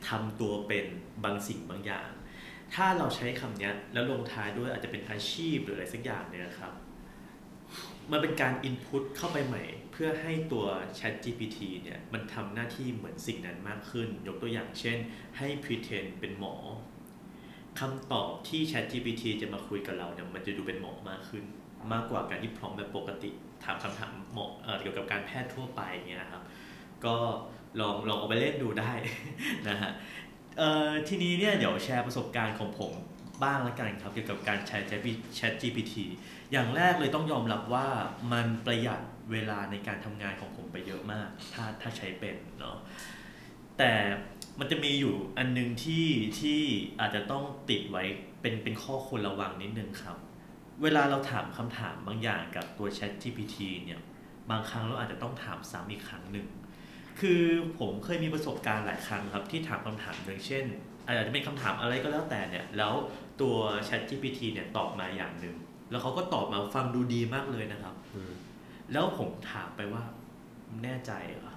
[0.07, 0.85] ทำตัวเป็น
[1.23, 2.09] บางสิ่งบางอย่าง
[2.73, 6.73] ถ้าเราใช้คำเนี้ยแล้วลงท้ายด้วยอาจจะเป็นอาชีพหรืออะไรสักอย่างเนี่ยครับ
[8.11, 10.65] มันเป็นการ input เข้าไปใหม่เพื่อให้ตัว
[10.97, 14.97] Chat GPT เนี่ยมันทำหน้าที่เหมือนสิ่งนั้นมากขึ้น ยกตัวอย่างเช่น
[15.37, 16.55] ให้ pretend เป็นหมอ
[17.79, 21.43] คำตอบที่ Chat GPT จะมาคุยกับเราเนี่ยมันจะดูเป็นหมอมากขึ้น
[21.93, 23.31] มากกว่าการที่พร้อมแบบปกติ
[23.63, 24.45] ถามคำถามหมอ
[24.81, 26.43] เกี่ยวกับการแพทย์ทั่วไปเงี้ยครับ
[27.05, 27.15] ก็
[27.79, 28.91] ลองลองเอาไปเล่นดูได้
[29.67, 29.91] นะฮะ
[30.57, 32.91] เอ่อทีนี้เนี่ยเดี๋ยวแชร์ประสบการณ์ของผม
[33.43, 34.77] บ้างละกันครับเกี่ยวกับการใช้
[35.37, 35.95] Chat GPT
[36.51, 37.87] อย่างแรกเลยต้องยอมรับว่า
[38.31, 42.77] มันประหยัด เวลาในการทำงานของผมไปเยอะมาก ถ้าถ้าใช้เป็นเนาะ
[43.77, 43.91] แต่
[44.59, 46.07] มันจะมีอยู่อันนึงที่
[46.39, 46.61] ที่
[46.99, 48.03] อาจจะต้องติดไว้
[48.41, 50.17] เป็นเป็นข้อควรระวังนิดนึงครับ
[50.83, 54.01] เวลาเราถามคำถามบางอย่างกับตัว Chat GPT เนี่ย
[54.49, 56.47] บางครั้งเราอาจจะต้องถามซ้ำอีกครั้งหนึ่ง
[57.19, 57.41] คือ
[57.79, 60.65] ผมเคยมีประสบการณ์หลายครั้งครับที่ถามคำถามอย่งเช่น
[61.05, 62.93] อาจจะเป็นคำถามอะไรก็แล้วแต่เนี่ยแล้ว
[63.41, 63.55] ตัว
[63.87, 65.55] Chat GPT เนี่ยตอบมาอย่างหนึ่ง
[65.91, 67.95] แล้วเขาก็ตอบมาฟังดูดีมากเลยนะครับ
[68.91, 70.03] แล้วผมถามไปว่า
[70.83, 71.53] แน่ใจเหรอ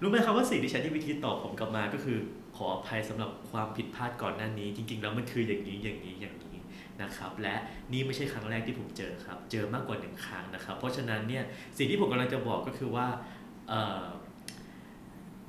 [0.00, 2.18] รู้ไหมครับว่าสิ่งที่ Chat GPT ตอบผมกลับมาก็คือ
[2.56, 6.58] ขออภัยสำหรับความผิดพลาดก่อนหน้านี้ จริง ๆ แล้วมันคืออย่างนี้อย่างนี้อย่างนี้
[7.02, 7.54] นะครับ และ
[7.92, 11.44] นี่ไม่ใช่ครั้งแรกที่ผมเจอครับ เจอมากกว่าหนึ่งครั้งนะครับ เพราะฉะนั้นเนี่ย
[11.78, 13.06] สิ่งที่ผมกำลังจะบอกก็คือว่า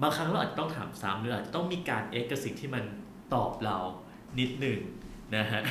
[0.02, 2.84] บางครั้งเราอาจจะต้องถามซ้ำหรืออาจจะต้องมีการเอ็กกับสิ่งที่มัน
[3.34, 3.78] ตอบเรา
[4.40, 4.80] นิดหนึ่ง
[5.36, 5.62] นะฮะ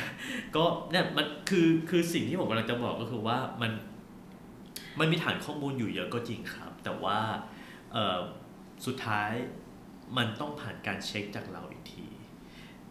[0.55, 3.71] ก็เนี่ยมันคือคือสิ่งที่ผมกำลังจะบอกก็คือว่ามัน
[4.99, 7.19] มันมีฐานข้อมูลอยู่เยอะก็จริงครับ แต่ว่า
[8.85, 9.31] สุดท้าย
[10.17, 12.05] มันต้องผ่านการเช็คจากเราอีกที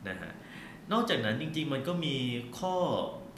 [0.09, 0.33] นะฮะ
[0.92, 2.16] นอกจากนั้นจริงๆมันก็มี
[2.59, 2.75] ข้อ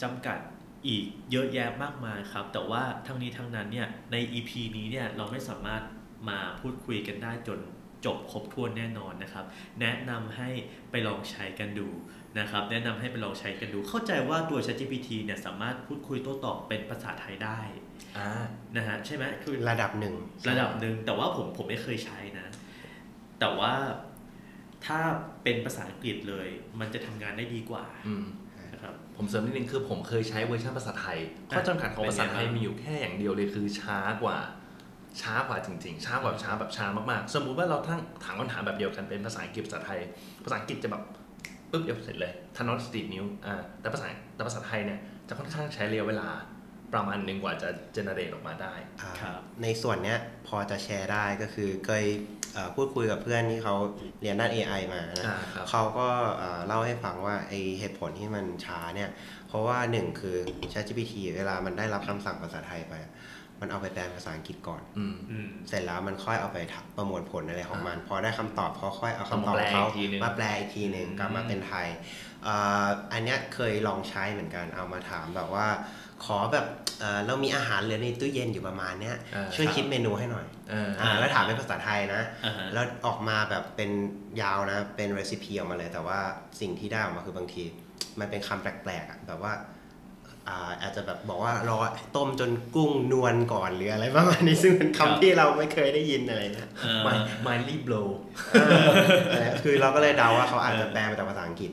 [0.03, 0.39] จำกัด
[0.87, 5.83] อีกเยอะแยะมากมายครับ แต่ว่าทั้งนี้ทั้งนั้นเนี่ยใน EP นี้เนี่ยเราไม่สามารถ
[6.29, 7.59] มาพูดคุยกันได้จน
[8.05, 9.45] จบครบถ้วนแน่นอนนะครับ
[9.81, 10.49] แนะนำให้
[10.91, 11.89] ไปลองใช้กันดู
[12.39, 17.61] นะครับ แนะนำให้ไปลองใช้กันดู เข้าใจว่าตัว ChatGPT เนี่ยสามารถพูดคุยโต้ตอบเป็นภาษาไทยได้
[18.77, 20.15] นะฮะใช่ไหมคือระดับหนึ่ง
[20.51, 22.47] ระดับหนึ่งแต่ว่าผมผมไม่เคยใช้นะ
[23.41, 23.73] แต่ว่า
[24.87, 24.99] ถ้า
[25.43, 26.49] เป็นภาษาอังกฤษเลย
[26.81, 28.27] มันจะทำงานได้ดีกว่าอืม
[28.73, 31.19] นะครับผมเสริมนิดนึงคือผมเคยใช้เวอร์ชันภาษาไทย
[31.51, 34.39] ข้อจำกัดของภาษาไทยมีอยู่แค่อย่างเดียวเลยคือช้ากว่า
[35.23, 40.01] ช้ากว่าจริงๆ ช้ากว่าช้าแบบช้ามากๆ สมมุติว่าเราทั้งถามคำถามแบบเดียวกันเป็นภาษาอังกฤษภาษาไทย
[40.45, 41.03] ภาษาอังกฤษจะแบบ
[41.71, 46.29] ปึ๊บเดียวเสร็จเลยทันนอตสตีดนิ้วอ่าแต่ภาษาแต่ภาษาไทยเนี่ยจะค่อนข้างใช้ระยะเวลา
[46.95, 52.05] ประมาณหนึ่งกว่าจะเจเนเรตออกมาได้อ่าครับในส่วนเนี้ยพอจะแชร์ได้ก็คือเคย
[52.55, 53.75] เอ่อพูดคุยกับเพื่อนที่เขา
[54.21, 59.11] เรียนด้าน AI มานะอ่าครับเขาก็เอ่อเล่าให้ฟังว่าไอเหตุผลที่มันช้าเนี่ย
[59.49, 60.37] เพราะว่าหนึ่งคือ
[60.73, 62.95] ChatGPT เวลามันได้รับคำสั่งภาษาไทยไป
[63.61, 71.89] มันเอาไปแปลเป็นภาษาอังกฤษก่อนอืมอืมเสร็จแล้วมันค่อยเอาไปทักประมวลผลอะไรของมัน พอได้คำตอบเขาค่อยเอาคำตอบเอามาแปลเขาอีกทีหนึ่งมาแปลอีกทีหนึ่งกลับมาเป็นไทย
[72.45, 75.67] เอ่ออันเนี้ยเคยลองใช้เหมือนกันเอามาถามแบบว่า
[76.25, 76.67] ขอแบบ
[77.01, 83.91] เอ่อเรามีอาหารเหลือในตู้เย็นอยู่ประมาณเนี้ยอ่าช่วยครับคิดเมนูให้หน่อยเอออ่าแล้วถามเป็นภาษาไทยนะอ่าฮะแล้วออกมาแบบเป็น
[84.43, 86.19] ยาวนะ เป็นเรซิปีออกมาเลย แต่ว่า
[86.61, 87.63] สิ่งที่ได้ออกมาคือบางที
[88.21, 89.55] มันเป็นคำแปลกๆอะแบบว่า
[90.49, 91.79] อ่าอาจจะแบบบอกว่ารอ
[92.17, 98.09] ต้มจนกุ้งนวลก่อนหรืออะไรประมาณนี้ซึ่งเป็นครับคำที่เราไม่เคยได้ยินอะไรเงี้ยเอ่อ My Mindly Blow
[98.53, 98.87] เออ
[99.31, 101.71] อะไรคือเราก็เลยเดาว่าเขาอาจจะแปลมาจากภาษาอังกฤษ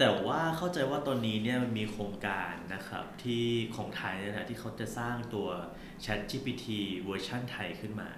[0.00, 3.44] แต่ว่าเข้าใจว่าตอนนี้เนี่ยมันมีโครงการนะครับที่
[3.76, 5.48] ของไทยเนี่ยนะที่เขาจะสร้างตัว
[6.04, 6.66] Chat GPT
[7.04, 8.10] เวอร์ชันไทยขึ้นมา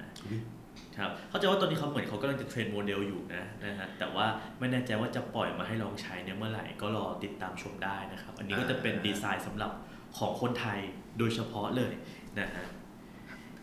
[0.99, 4.27] ครับเข้าใจว่าตอนนี้เขาเหมือนเขากำลังจะ train โมเดลอยู่นะนะฮะแต่ว่า
[4.59, 9.73] ไม่แน่ใจว่าจะปล่อยมาให้ลองใช้เนี่ยเมื่อไหร่ก็รอติดตามชมได้นะครับ อันนี้ก็จะเป็นดีไซน์สำหรับ
[10.18, 10.81] ของคนไทย
[11.18, 11.92] โดยเฉพาะเลย
[12.40, 12.64] นะฮะ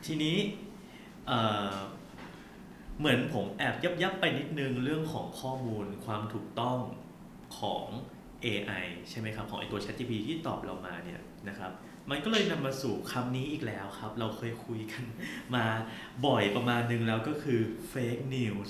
[0.05, 0.37] ทีนี้
[1.27, 1.39] เอ่
[1.71, 1.73] อ
[2.99, 6.79] เหมือนผมแอบแย็บแย็บไปนิดนึงเรื่องของข้อมูลความถูกต้อง
[7.57, 7.85] ของ
[8.45, 11.71] AI ใช่ไหมครับ ของไอตัว ChatGPT ที่ตอบเรามาเนี่ยนะครับ
[12.09, 15.03] มันก็เลยนำมาสู่คำนี้อีกแล้วครับ เราเคยคุยกัน
[15.55, 15.65] มา
[16.25, 17.59] บ่อยประมาณนึงแล้วก็คือ
[17.91, 18.69] fake news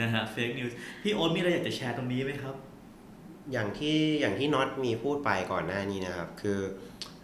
[0.00, 0.72] นะฮะ fake news
[1.02, 2.54] พี่โอ๊ตมีอะไรอยากจะแชร์ตรงนี้ไหมครับ
[3.52, 6.58] อย่างที่อย่างที่น็อตมีพูดไปก่อนหน้านี้นะครับ คือ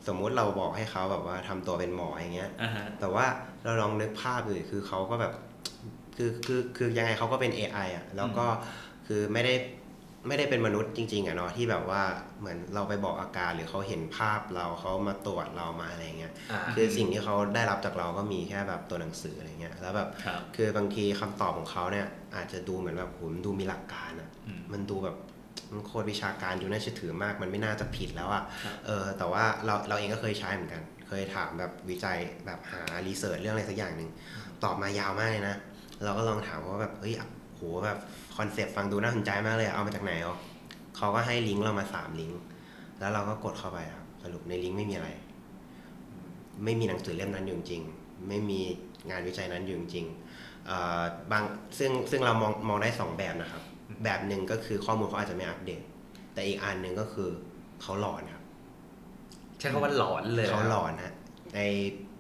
[0.07, 3.27] สมมุติเราบอกให้เขาแบบว่าทำตัวเป็นหมออย่างเงี้ยอ่าฮะแต่ว่า
[3.65, 5.33] เราลองนึกภาพดูดิคือเขาก็แบบ
[6.17, 8.47] คือคือคือยังไงเขาก็เป็น AI อะแล้วก็
[9.07, 9.55] คือไม่ได้
[10.29, 12.03] ไม่ได้เป็นมนุษย์จริงๆอะเนาะที่แบบว่า
[12.41, 25.17] เหมือนเราไปบอกอาการหรือเขาเห็นภาพเราเขามาตรวจเรามาอะไรเงี้ยอ่าคือสิ่งที่เขาได้รับจากเราก็มีแค่แบบตัวหนังสืออะไรเงี้ยแล้วแบบครับคือบางทีคำตอบของเขาเนี่ยอาจจะดูเหมือนแบบโหมนดูมีหลักการอะอืมมันดูแบบ
[25.73, 34.11] มันโคตรวิชาการดูน่าเชื่อถือมาก มันไม่น่าจะผิดแล้วอะครับเออแต่ว่าเราเราเองก็เคยใช้เหมือนกัน เคยถามแบบวิจัยแบบหารีเสิร์ชเรื่องอะไรสักอย่างหนึ่ง
[34.65, 35.57] ตอบมายาวมากเลยนะ
[36.05, 37.99] เราก็ลองถามว่าแบบเฮ้ยอะ โหแบบ
[38.37, 40.37] concept ฟังดูน่าสนใจมากเลยอะเอามาจากไหนอ๋อ
[40.97, 42.41] เขาก็ให้ลิงก์เรามาสามลิงก์
[42.99, 45.09] แล้วเราก็กดเข้าไปครับสรุปในลิงก์ไม่มีอะไร
[46.65, 47.83] ไม่มีหนังสือเล่มนั้นอยู่จริง
[48.29, 48.61] ไม่มี
[49.11, 50.07] งานวิจัยนั้นอยู่จริง
[50.67, 51.45] เอ่อบาง
[51.79, 53.63] ซึ่งซึ่งเรามองมองได้สองแบบนะครับ
[54.05, 55.83] แบบหนึ่งก็คือข้อมูลเขาอาจจะไม่อัปเดต
[56.33, 57.29] แต่อีกอันหนึ่งก็คือ
[57.83, 58.43] เขาหลอนครับ
[59.59, 61.13] ใช้คำว่าหลอนเลยเขาหลอนฮะ
[61.55, 61.61] ใน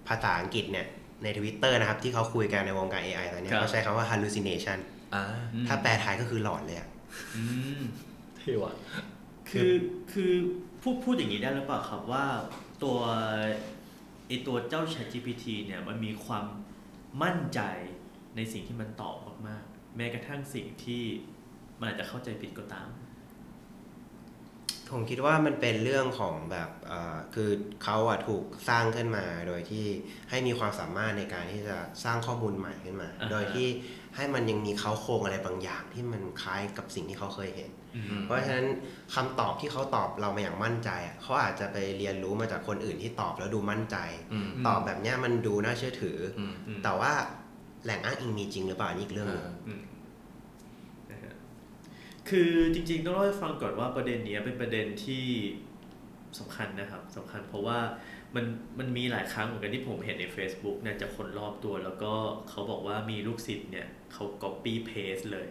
[0.09, 0.87] ภาษาอังกฤษเนี่ย
[1.22, 4.95] ในทวิตเตอร์นะครับ ที่เขาคุยกันในวงการ AI ตอนเนี้ยครับเขาใช้คำว่า hallucination อ่า
[5.68, 6.88] ถ้าแปลไทยก็คือหลอนเลยอะ
[7.37, 7.42] อื
[7.79, 7.81] ม
[8.38, 8.74] เที่ว่ะ
[9.50, 9.72] คือ
[10.12, 10.33] คือ
[10.83, 12.24] พูดพูดอย่างนี้ได้หรือเปล่าครับว่า
[12.83, 12.98] ตัว
[14.26, 16.46] ไอตัวเจ้า ChatGPT เนี่ยมันมีความ
[17.22, 17.61] มั่นใจ
[18.37, 19.16] ในสิ่งที่มันตอบ
[19.48, 21.02] มากๆ แม้กระทั่งสิ่งที่
[21.79, 22.88] มันอาจจะเข้าใจผิดก็ตาม
[24.92, 27.50] ผมคิดว่ามันเป็นเรื่องของแบบเอ่อคือ
[27.85, 29.87] เขาอะถูกสร้างขึ้นมาโดยที่
[30.31, 33.68] ให้มีความสามารถในการที่จะสร้างข้อมูลใหม่ขึ้นมาอ่าฮะโดยที่
[34.16, 38.66] ให้มันยังมีเขาโครงอะไรบางอย่างที่มันคล้ายกับสิ่งที่เขาเคยเห็นอืมเพราะฉะนั้น
[39.14, 43.96] คำตอบที่เขาตอบเรามาอย่างมั่นใจอะเขาอาจจะไปเรียนรู้มาจากคนอื่นที่ตอบแล้วดูมั่นใจ
[44.33, 47.12] อืมตอบแบบเนี้ยมันดูน่าเชื่อถือออืมอืมแต่ว่า
[47.85, 49.83] แหล่งอ้างอิงมีจริงหรือเปล่าอันนี่อีกเรื่องหนึงอืม
[51.11, 51.35] นะฮะ
[52.29, 55.24] คือจริงๆต้องเล่าให้ฟังก่อนว่าประเด็นเนี้ยเป็นประเด็นที่
[56.38, 57.79] สำคัญนะครับสำคัญเพราะว่า
[58.34, 58.44] มัน
[58.78, 62.12] มันมีหลายครั้งเหมือนกันที่ผมเห็นใน Facebook เนี่ยจากคนรอบตัว แล้วก็
[62.48, 65.48] เขาบอกว่ามีลูกศิษย์เนี่ยเขา copy paste เลย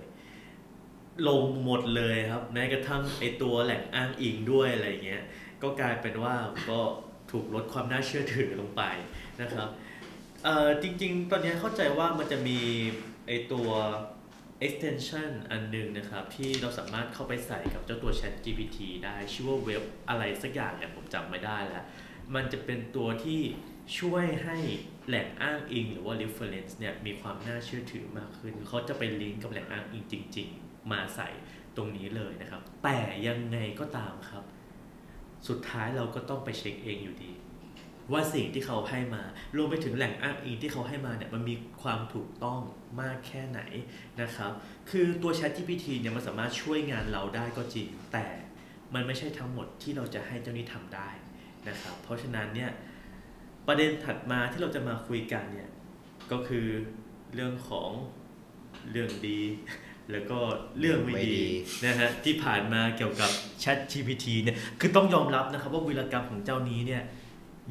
[1.27, 5.23] ลงหมดเลยครับ แม้กระทั่งไอตัวแหล่งอ้างอิงด้วยอะไรเงี้ย
[5.61, 6.35] ก็กลายเป็นว่า
[6.69, 6.79] ก็
[7.31, 8.83] ถูกลดความน่าเชื่อถือลงไป
[9.41, 9.67] นะครับ
[10.43, 12.59] เอ่อจริง ๆ ตอนนี้เข้าใจว่ามันจะมี
[13.27, 13.69] ไอตัว
[14.65, 21.85] extension อันหนึงนะครับ ที่เราสามารถเข้าไปใส่กับเจ้าตัว Chat GPT ได้ชื่อว่าเว็บอะไรสักอย่างเนี่ยผมจำไม่ได้แล้ว
[22.35, 23.41] มันจะเป็นตัวที่
[23.99, 24.57] ช่วยให้
[25.07, 31.29] แหล่งอ้างอิงหรือว่า reference เนี่ยมีความน่าเชื่อถือมากขึ้น เขาจะไปลิงก์กับแหล่งอ้างอิงจริง ๆ มาใส่
[31.75, 34.43] ตรงนี้เลยนะครับ แต่ยังไงก็ตามครับ
[35.47, 37.31] สุดท้ายเราก็ต้องไปเช็คเองอยู่ดี
[38.11, 39.23] ว่าสิ่งที่เขาให้มา
[39.57, 42.59] รวมไปถึงแหล่งอ้างอิงที่เขาให้มาเนี่ยมันมีความถูกต้อง
[43.01, 43.61] มากแค่ไหน
[44.21, 44.51] นะครับ
[44.89, 48.25] คือตัว Chat GPT เนี่ยมันสามารถช่วยงานเราได้ก็จริง แต่
[48.93, 51.09] มันไม่ใช่ทั้งหมดที่เราจะให้เจ้านี้ทำได้
[51.69, 52.71] นะครับ เพราะฉะนั้นเนี่ย
[53.67, 55.69] ประเด็นถัดมาที่เราจะมาคุยกันเนี่ย
[56.31, 56.67] ก็คือ
[57.33, 57.89] เรื่องของ
[58.91, 59.41] เรื่องดี
[60.11, 60.39] แล้วก็
[60.79, 61.47] เรื่องไม่ไม่ดีดี
[61.85, 63.29] นะฮะที่ผ่านมาเกี่ยวกับ
[63.63, 67.03] Chat GPT เนี่ยคือต้องยอมรับนะครับว่าวีรกรรมของเจ้านี้เนี่ย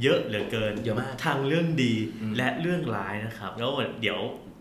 [0.03, 4.19] เยอะเหลือเกินเยอะมากทางเรื่องดีอืมและเรื่องร้ายนะครับ แล้วเดี๋ยว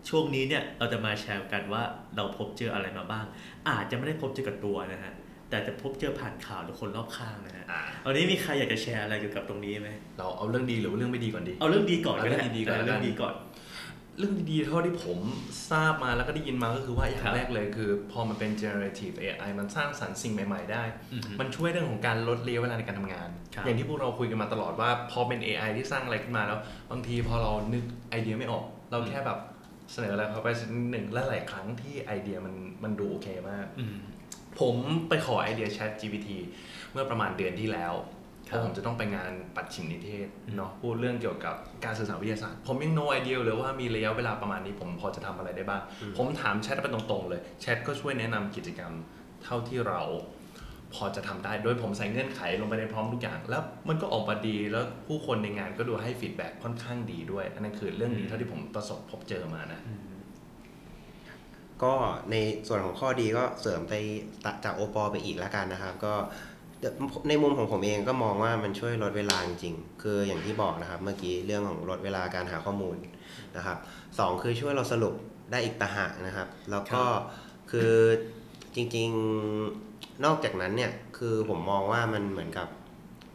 [0.08, 1.82] ช่วงนี้เนี่ยเราจะมาแชร์กันว่า
[2.16, 3.24] เราพบเจออะไรมาบ้าง
[3.68, 5.12] อาจจะไม่ได้พบเจอกับตัวนะฮะ
[5.54, 13.34] แต่จะพบเจอผ่านข่าวหรือคนรอบข้างนะฮะอ่าวันนี้มีใครอยากจะแชร์อะไรเกี่ยวกับตรงนี้ไหมเราเอาเรื่องดีหรือว่าเรื่องไม่ดีก่อนดี เอาเรื่องดีก่อนก็ได้เอาเรื่องดีๆก่อนเรื่องดีก่อน
[14.18, 15.18] เรื่องดีๆเท่าที่ผม
[15.70, 26.58] ทราบมาแล้วก็ได้ยินมาก็คือว่าอย่าครังบแรกเลยคือ พอมันเป็น generative AI มันสร้างสรรค์สิ่งใหม่ ๆ ได้อือฮึมันช่วยเรื่องของการลดระยะเวลาในการทำงานครับอย่างที่พวกเราคุยกันมาตลอดว่าพอเป็น AI ที่สร้างอะไรขึ้นมาแล้ว
[26.90, 29.38] บางทีพอเรานึกไอเดียไม่ออก เราแค่แบบ
[29.92, 33.96] เสนออะไรเข้าไปสักนิดหนึ่งและหลายครั้งที่ไอเดียมันมันดูโอเคมากอืม
[34.60, 34.76] ผม
[35.08, 36.28] ไปขอไอเดีย Chat GPT
[36.92, 37.94] เมื่อประมาณเดือนที่แล้ว
[38.48, 45.82] คเพรับราะผมจะต้องไปงานปัดฉิมนิเทศอืมเนาะพูดเรื่องเกี่ยวกับการสื่อสารวิทยาศาสตร์ ผมยัง no idea เลยว่ามีระยะเวลาประมาณนี้ผมพอจะทำอะไรได้บ้าง
[46.16, 48.92] ผมถามแชทไปตรงๆเลยแชทก็ช่วยแนะนำกิจกรรม
[49.44, 50.02] เท่าที่เรา
[50.94, 60.00] พอจะทำได้ โดยผมใส่เงื่อนไขลงไปในพร้อมทุกอย่าง แล้วมันก็ออกมาดีแล้วผู้คนในงานก็ดูให้ฟีดแบ็ค่อนข้างดีด้วย อันนั้นคือเรื่องดีเท่าที่ผมประสบพบเจอมานะอืม
[61.84, 61.94] ก็
[62.30, 62.36] ใน
[62.68, 63.94] ส่วนของข้อดีก็เสริมไป
[64.64, 66.14] จากโอปอไปอีกแล้วกันนะครับ ก็
[67.28, 72.96] ในมุมของผมเองก็มองว่ามันช่วยลดเวลาจริงๆคืออย่างที่บอกนะครับ เมื่อกี้เรื่องของลดเวลาการหาข้อมูล
[73.56, 73.78] นะครับ
[74.18, 75.14] สองคือช่วยเราสรุป
[75.50, 77.02] ได้อีกต่างหากนะครับ แล้วก็
[77.70, 77.92] คือ
[78.74, 82.68] จริงๆนอกจากนั้นเนี่ยคือผมมองว่ามันเหมือนกับ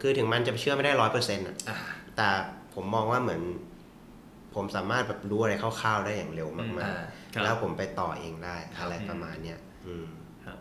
[0.02, 1.78] คือถึงมันจะเชื่อไม่ได้ร้อยเปอร์เซ็นต์อ่า
[2.16, 2.28] แต่
[2.76, 3.42] ผมมองว่าเหมือน
[4.56, 6.94] ผมสามารถแบบรู้อะไรคร่าวๆได้อย่างเร็วมากอ่า
[7.34, 10.08] ครับๆแล้วผมไปต่อเองได้ครับอะไรประมาณเนี้ยอืม
[10.46, 10.60] ครับ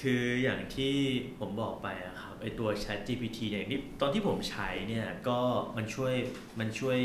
[0.00, 0.94] คืออย่างที่
[1.38, 5.38] ผมบอกไปอะครับไอตัว Chat GPT เนี่ยนี่ตอนที่ผมใช้เนี่ยก็
[5.76, 6.14] มันช่วย
[6.58, 6.98] มันช่วย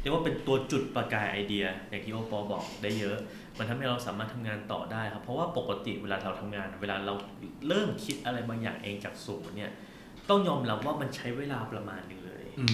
[0.00, 3.16] เรียกว่าเป็นตัวจุดประกายไอเดีย อย่างที่โอปอบอกได้เยอะ
[3.58, 7.14] มันทำให้เราสามารถทำงานต่อได้ครับ เพราะว่าปกติเวลาเราทำงาน เวลาเรา
[7.68, 9.70] เริ่มคิดอะไรบางอย่างเองจากศูนย์เนี่ย
[10.28, 12.66] ต้องยอมรับว่ามันใช้เวลาประมาณหนึงเลยอื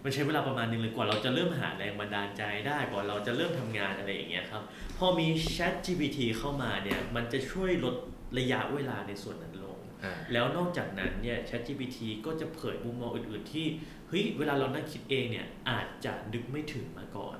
[0.00, 4.62] มมันใช้เวลาประมาณนึงเลยกว่าเราจะเริ่มหาแรงบันดาลใจได้กว่าเราจะเริ่มทำงานอะไรอย่างเงี้ยครับ
[4.98, 7.96] พอมี Chat GPT เข้ามาเนี่ยมันจะช่วยลด
[8.38, 13.66] ระยะเวลาในส่วนนั้นลงอ่าแล้วนอกจากนั้นเนี่ย Chat GPT ก็จะเผยมุมมองอื่น ๆ ที่
[14.08, 17.38] เฮ้ยเวลาเรานั่งคิดเองเนี่ยอาจจะนึกไม่ถึงมาก่อน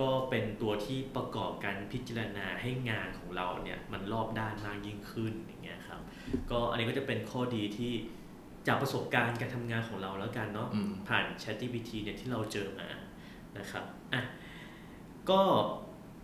[0.00, 6.00] ก็เป็นตัวที่ประกอบการพิจารณาให้งานของเราเนี่ยมันรอบด้านมากยิ่งขึ้นอย่างเงี้ยครับ
[6.50, 7.92] ก็อันนี้ก็จะเป็นข้อดีที่
[8.66, 12.88] จากประสบการณ์การทำงานของเราแล้วกันเนาะอืม ผ่าน ChatGPT เนี่ยที่เราเจอมา
[13.58, 14.22] นะครับอะ
[15.30, 15.40] ก็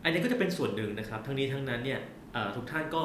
[0.02, 2.00] อันนี้ก็จะเป็นส่วนหนึ่งนะครับ ทั้งนี้ทั้งนั้นเนี่ย
[2.32, 3.02] เอ่อทุกท่านก็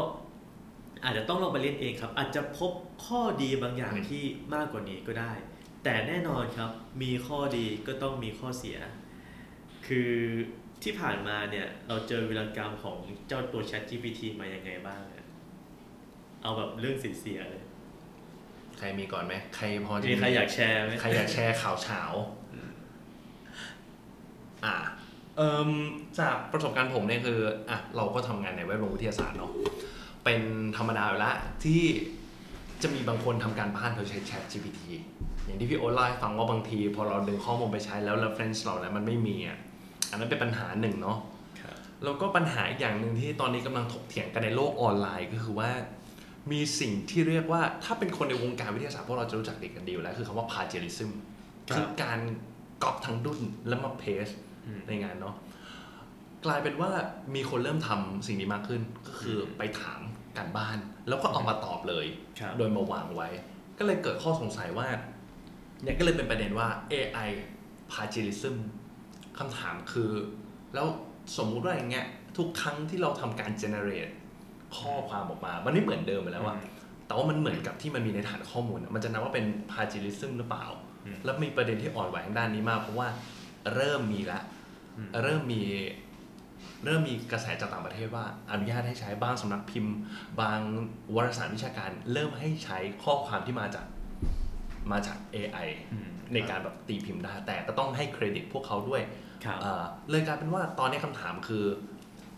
[1.04, 2.72] อาจจะต้องลองไปเล่นเองครับ อาจจะพบ
[3.06, 4.24] ข้อดีบางอย่างอืม ที่
[4.56, 5.32] มากกว่านี้ก็ได้
[5.84, 6.72] แต่แน่นอนครับ
[7.02, 8.78] มีข้อดีก็ต้องมีข้อเสีย
[9.88, 10.12] คือ
[10.84, 12.98] ที่ผ่านมาเนี่ยเราเจอวิรกรรมของ
[13.28, 15.26] เจ้าตัว ChatGPT มายังไงบ้างอะ
[16.42, 17.64] เอาแบบเรื่องเสียๆเลย
[18.78, 22.02] ใครมีก่อนไหมใครพอจะมีใครอยากแชร์ไหมใครอยากแชร์ข่าวเฉา
[24.66, 24.76] อ่า
[25.38, 25.72] เอ่ม
[26.20, 29.52] จากประสบการณ์ผมเนี่ยคืออะเราก็ทำงานในแวดวงวิทยาศาสตร์เนาะ
[30.24, 30.40] เป็น
[30.78, 31.82] ธรรมดาอยู่แล้วที่
[32.82, 34.80] จะมีบางคนทำการบ้านโดยใช้ Chat GPT
[35.46, 39.58] อย่างที่พี่โอ๊ตเล่าให้ฟังว่าบางที พอเราดึงข้อมูลไปใช้แล้ว reference เราแล้วมันไม่มีอะ
[40.10, 41.18] อันนั้นเป็นปัญหาหนึ่งเนาะ
[41.62, 45.70] ครับแล้วก็ปัญหาอีกอย่างหนึ่งที่ตอนนี้กำลังถกเถียงกันในโลกออนไลน์ก็คือว่า
[46.52, 51.10] มีสิ่งที่เรียกว่าถ้าเป็นคนในวงการวิทยาศาสตร์พวกเราจะรู้จักดีกันดีอยู่แล้ว คือคำว่า plagiarism
[51.68, 52.20] ครับคือการ
[52.84, 54.28] ก๊อปทั้งดุนแล้วมาเพส
[54.66, 55.36] อืมในงานเนาะ
[56.46, 56.90] กลายเป็นว่า
[57.36, 60.02] มีคนเริ่มทำสิ่งนี้มากขึ้น ก็คือไปถาม
[60.38, 62.06] การบ้าน แล้วก็เอามาตอบเลย
[62.40, 63.30] ครับโดยมาวางไว้
[63.78, 64.88] ก็เลยเกิดข้อสงสัยว่า
[65.84, 67.30] เนี่ยก็เลยเป็นประเด็นว่า AI
[67.92, 68.56] plagiarism
[69.38, 70.12] คำถามคือ
[70.74, 70.88] แล้ว
[71.38, 72.08] สมมุติว่าอย่างเงี้ย
[72.38, 74.14] ทุกครั้งที่เราทำการ generate
[74.78, 76.58] ข้อความออกมา มันไม่เหมือนเดิมไปแล้วอะ
[77.08, 80.66] แต่ว่ามันเหมือนกับที่มันมีในฐานข้อมูลอะมันจะนับว่าเป็น plagiarism หรือเปล่า
[81.06, 83.08] อืมแล้วมีประเด็นที่อ่อนไหวทางด้านนี้มากเพราะว่า
[83.76, 84.40] เริ่มมีละ
[84.98, 85.62] อืมเริ่มมี
[86.86, 89.96] เริ่มมีกระแสจากต่างประเทศว่าอนุญาตให้ใช้บางสำนักพิมพ์
[90.42, 90.60] บาง
[91.16, 93.86] วารสารวิชาการ เริ่มให้ใช้ข้อความที่มาจาก
[94.92, 99.02] มาจาก AI อืมในการแบบตีพิมพ์ได้ แต่ก็ต้องให้เครดิตพวกเขาด้วย
[99.46, 101.66] ครับเอ่อเลยกลายเป็นว่าตอนนี้คำถามคือ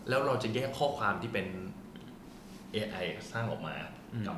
[0.08, 1.46] แล้วเราจะแยกข้อความที่เป็น
[2.74, 3.74] AI สร้างออกมา
[4.14, 4.36] อืมกับ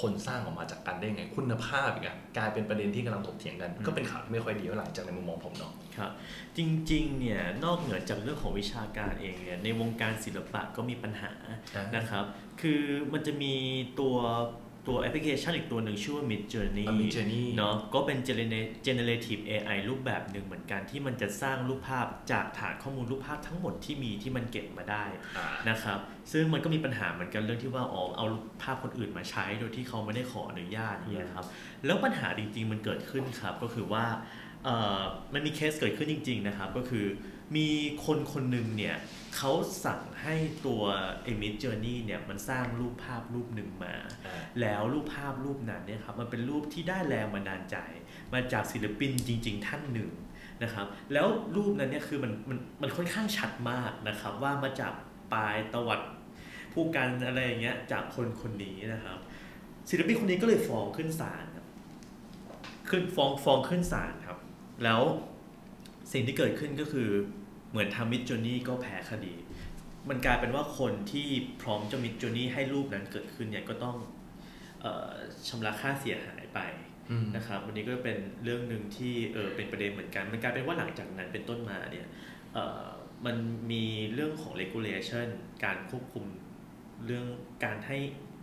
[0.00, 6.10] คนสร้างออกมาจากกันได้ไงคุณภาพอีกอะกลายเป็นประเด็นที่กำลังถกเถียงกันอืมก็เป็นข่าวที่ไม่ค่อยดีเท่าไหร่จากในมุมมองผมเนาะครับ
[6.56, 6.60] จ
[6.92, 11.32] ริงๆเนี่ยนอกเหนือจากเรื่องของวิชาการเองเนี่ยในวงการศิลปะก็มีปัญหา
[11.74, 12.24] อ่านนะครับ
[12.60, 12.82] คือ
[13.12, 13.54] มันจะมี
[14.00, 14.16] ตัว
[14.86, 25.04] ตัวแอปพลิเคชันอีกตัวหนึ่งชื่อว่า Mid Journey อะ Mid Journey เนาะก็เป็น Genera- generative AI รูปแบบหนึ่งเหมือนกันที่มันจะสร้างรูปภาพจากฐานข้อมูลรูปภาพทั้งหมดที่มีที่มันเก็บมาได้
[25.38, 25.98] อ่านะครับ
[26.32, 31.46] ซึ่งมันก็มีปัญหาเหมือนกันเรื่องที่ว่าอ๋อเอารูปภาพคนอื่นมาใช้โดยที่เขาไม่ได้ขออนุญาตอย่างเงี้ยครับ
[31.86, 34.04] แล้วปัญหาจริงๆมันเกิดขึ้นครับก็คือว่า
[34.64, 35.00] เอ่อ
[35.34, 37.06] มันมีเคสเกิดขึ้นจริง ๆ นะครับ ก็คือ
[37.56, 37.68] มี
[38.04, 38.96] คนคนหนึ่งเนี่ย
[39.36, 39.52] เขา
[39.84, 40.34] สั่งให้
[40.66, 40.82] ตัว
[41.32, 43.94] e m i d Journey เนี่ยมันสร้างรูปภาพรูปหนึ่งมา
[44.26, 47.76] อ่าแล้วรูปภาพรูปนั้นเนี่ยครับมันเป็นรูปที่ได้แรงบันดาลใจ
[48.32, 50.10] มาจากศิลปินจริง ๆ ท่านหนึ่ง
[50.62, 51.26] นะครับแล้ว
[51.56, 54.92] รูปนั้นเนี่ยคือมันมันมันค่อนข้างชัดมากนะครับว่ามาจาก
[55.32, 56.00] ปลายตวัด
[56.72, 59.18] ผู้กันอะไรอย่างเงี้ยจากคนคนนี้นะครับ
[59.90, 61.66] ศิลปินคนนี้ก็เลยฟ้องขึ้นศาลครับ
[62.88, 64.38] ขึ้นฟ้องฟ้องขึ้นศาลครับ
[64.84, 65.02] แล้ว
[66.12, 67.08] สิ่งที่เกิดขึ้นก็คือ
[67.70, 69.34] เหมือนทำมิดจ o นี่ก็แพ้คดี
[70.08, 71.28] มันกลายเป็นว่าคนที่
[71.62, 73.96] พร้อมจะมิดจ o นี่ให้รูปนั้นเกิดขึ้นเนี่ยก็ต้อง
[74.80, 75.12] เออ
[75.48, 76.60] ชำระค่าเสียหายไป
[77.10, 82.06] อืมนะครับวันนี้ก็เป็นเรื่องหนึ่งที่เออเป็นประเด็นเหมือนกัน มันกลายเป็นว่าหลังจากนั้นเป็นต้นมาเนี่ย
[82.54, 82.86] เออ
[83.26, 83.36] มัน
[83.70, 85.26] มีเรื่องของ regulation
[85.64, 86.24] การควบคุม
[87.06, 87.26] เรื่อง
[87.64, 87.98] การให้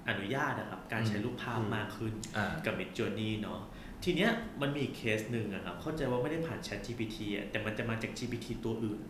[0.10, 3.60] อนุญาตนะครับ การใช้รูปภาพอืมมากขึ้นอ่ากับ Mid Journey เนาะ
[4.04, 9.02] ทีเนี้ยมันมีอีกเคสหนึ่งอะครับเข้าใจว่าไม่ได้ผ่าน Chat GPT อะแต่มันจะมาจาก GPT ตัวอื่น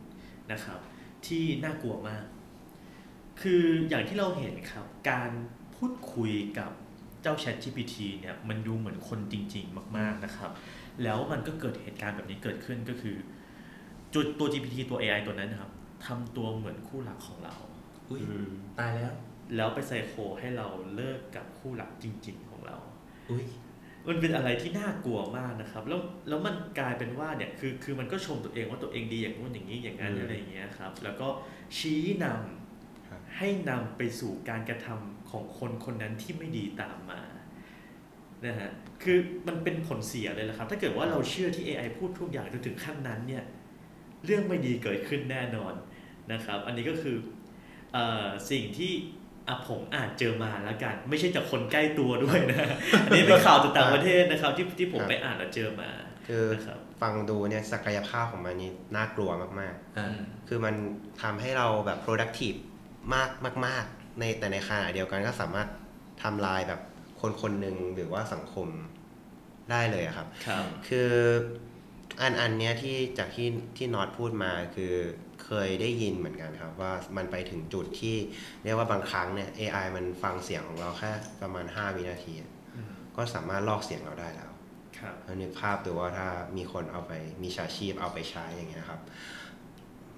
[0.51, 0.80] นะครับ
[1.25, 2.23] ที่น่ากลัวมาก
[3.41, 5.32] คืออย่างที่เราเห็นครับ การ
[5.75, 6.71] พูดคุยกับ
[7.21, 10.51] เจ้า Chat GPT เนี่ยมันดูเหมือนคนจริง ๆ มาก ๆนะครับ
[11.04, 13.17] แล้วมันก็เกิดเหตุการณ์แบบนี้เกิดขึ้นก็คือ
[14.15, 15.71] จุดตัว GPT ตัว AI ตัวนั้นนะครับ
[16.06, 17.56] ทำตัวเหมือนคู่รักของเรา
[18.10, 19.13] อุ้ยอืมตายแล้ว
[19.56, 22.77] แล้วไปไซโคให้เราเลิกกับคู่รักจริง ๆ ของเรา
[23.30, 23.45] อุ้ย
[24.08, 31.28] มันเป็นอะไรที่น่ากลัวมากนะครับ แล้วแล้วมันกลายเป็นว่าเนี่ยคือคือมันก็ชมตัวเองว่าตัวเองดีอย่างนู้นอย่างนี้อย่างนั้นอืมอะไรอย่างเงี้ยครับ แล้วก็
[31.78, 37.22] ชี้นำครับให้นำไปสู่การกระทำของคนคนนั้นที่ไม่ดีตามมา
[38.46, 38.70] นะฮะ
[39.04, 43.44] คือมันเป็นผลเสียเลยละครับ ถ้าเกิดว่าเราเชื่อที่ AI พูดทุกอย่างจนถึงขั้นนั้นเนี่ย
[44.26, 45.74] เรื่องไม่ดีเกิดขึ้นแน่นอน
[46.34, 47.18] นะครับ อันนี้ก็คือ
[47.94, 48.92] เออสิ่งที่
[49.47, 52.67] อะผมอาจเจอมาแล้วกัน ไม่ใช่จากคนใกล้ตัวด้วยนะ
[53.06, 55.89] อันนี้เป็นข่าวจากต่างประเทศนะครับ ที่ที่ผมครับไปอ่านแล้วเจอมา
[56.27, 60.75] คือนะครับฟังดูเนี่ยศักยภาพของมันนี่น่ากลัวมากอ่าๆคือมัน
[61.21, 62.58] ทำให้เราแบบ productive
[63.13, 63.30] มาก
[63.65, 65.67] มาก ๆ ในแต่ในขณะเดียวกันก็สามารถ
[66.23, 66.82] ทำลายแบบ
[67.21, 68.67] คนคนหนึ่งหรือว่าสังคม
[69.71, 71.12] ได้เลยอะครับครับ คือ
[72.21, 74.93] อันอันเนี้ยที่จากที่ที่น็อตพูดมาคือ
[75.54, 78.16] เคยได้ยินเหมือนกันครับว่ามันไปถึงจุดที่
[78.64, 81.12] เรียกว่าบางครั้งเนี่ย AI มันฟังเสียงของเราแค่
[81.42, 84.52] ประมาณ 5 วินาทีอะอืมก็สามารถลอกเสียงเราได้แล้ว
[85.00, 87.12] ครับแล้วนึกภาพดูว่าถ้ามีคนเอาไป
[87.44, 89.02] มีชาชีพเอาไปใช้อย่างเงี้ยครับ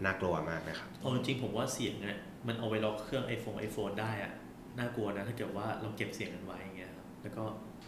[0.03, 2.17] น่ากลัวมากนะครับเอาจริงๆผมว่าเสียงเนี่ย
[2.47, 4.33] มันเอาไว้ล็อกเครื่อง iPhone iPhone ได้อะ
[4.77, 7.43] น่ากลัวนะถ้าเกิดว่าเราเก็บเสียงกันไว้อย่างเงี้ยครับแล้วก็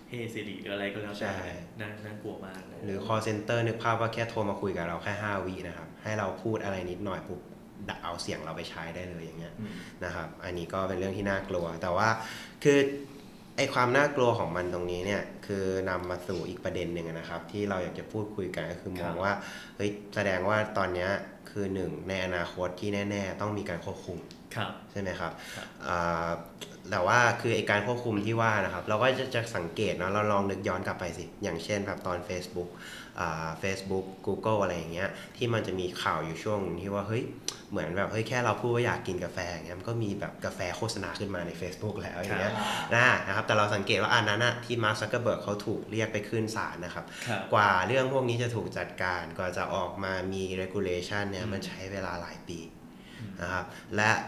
[0.09, 7.41] เฮซิริหรืออะไรก็แล้วใช่แต่น่าน่ากลัวมากเลยหรือ call center นึกภาพว่าแค่โทรมาคุยกับเราแค่ 5 วินะครับ ให้เราพูดอะไรนิดหน่อยปุ๊บ
[7.89, 12.09] ดักเอาเสียงเราไปใช้ได้เลยอย่างเงี้ยอืมนะครับ อันนี้ก็เป็นเรื่องที่น่ากลัว แต่ว่า
[12.63, 12.79] คือ
[13.57, 19.33] ไอความน่ากลัวของมันตรงนี้เนี่ยคือนำมาสู่อีกประเด็นหนึ่งนะครับ ที่เราอยากจะพูดคุยกันก็คือมองว่า
[19.75, 21.09] เฮ้ยแสดงว่าตอนเนี้ย
[21.49, 24.44] คือหนึ่งในอนาคตที่แน่ ๆ ต้องมีการควบคุมครับ
[24.91, 26.29] ใช่ไหมครับครับอ่า
[26.91, 32.69] แต่ว่าคือไอการควบคุมที่ว่านะครับ เราก็จะจะสังเกตเนาะเราลองนึกย้อนกลับไปสิ อย่างเช่นแบบตอน Facebook
[33.19, 37.23] อ่า Facebook Google อะไรอย่างเงี้ยที่มันจะมีข่าวอยู่ช่วงหนึ่งที่ว่าเฮ้ย
[37.71, 42.53] เหมือนแบบเฮ้ยแค่เราพูดว่าอยากกินกาแฟอย่างเงี้ยมันก็มีแบบกาแฟโฆษณาขึ้นมาใน Facebook แล้วอย่างเงี้ย
[42.95, 52.59] นะนะครับแต่เราสังเกตว่าอันนั้นอะที่มาร์คซักเกอร์เบิร์กเขาถูกเรียกไปขึ้นศาลนะครับครับกว่าเรื่องพวกนี้จะถูกจัดการกว่าจะออกมามี regulation เนี่ยมันใช้เวลาหลายปี
[53.41, 53.65] นะครับ
[53.95, 54.21] และอ่า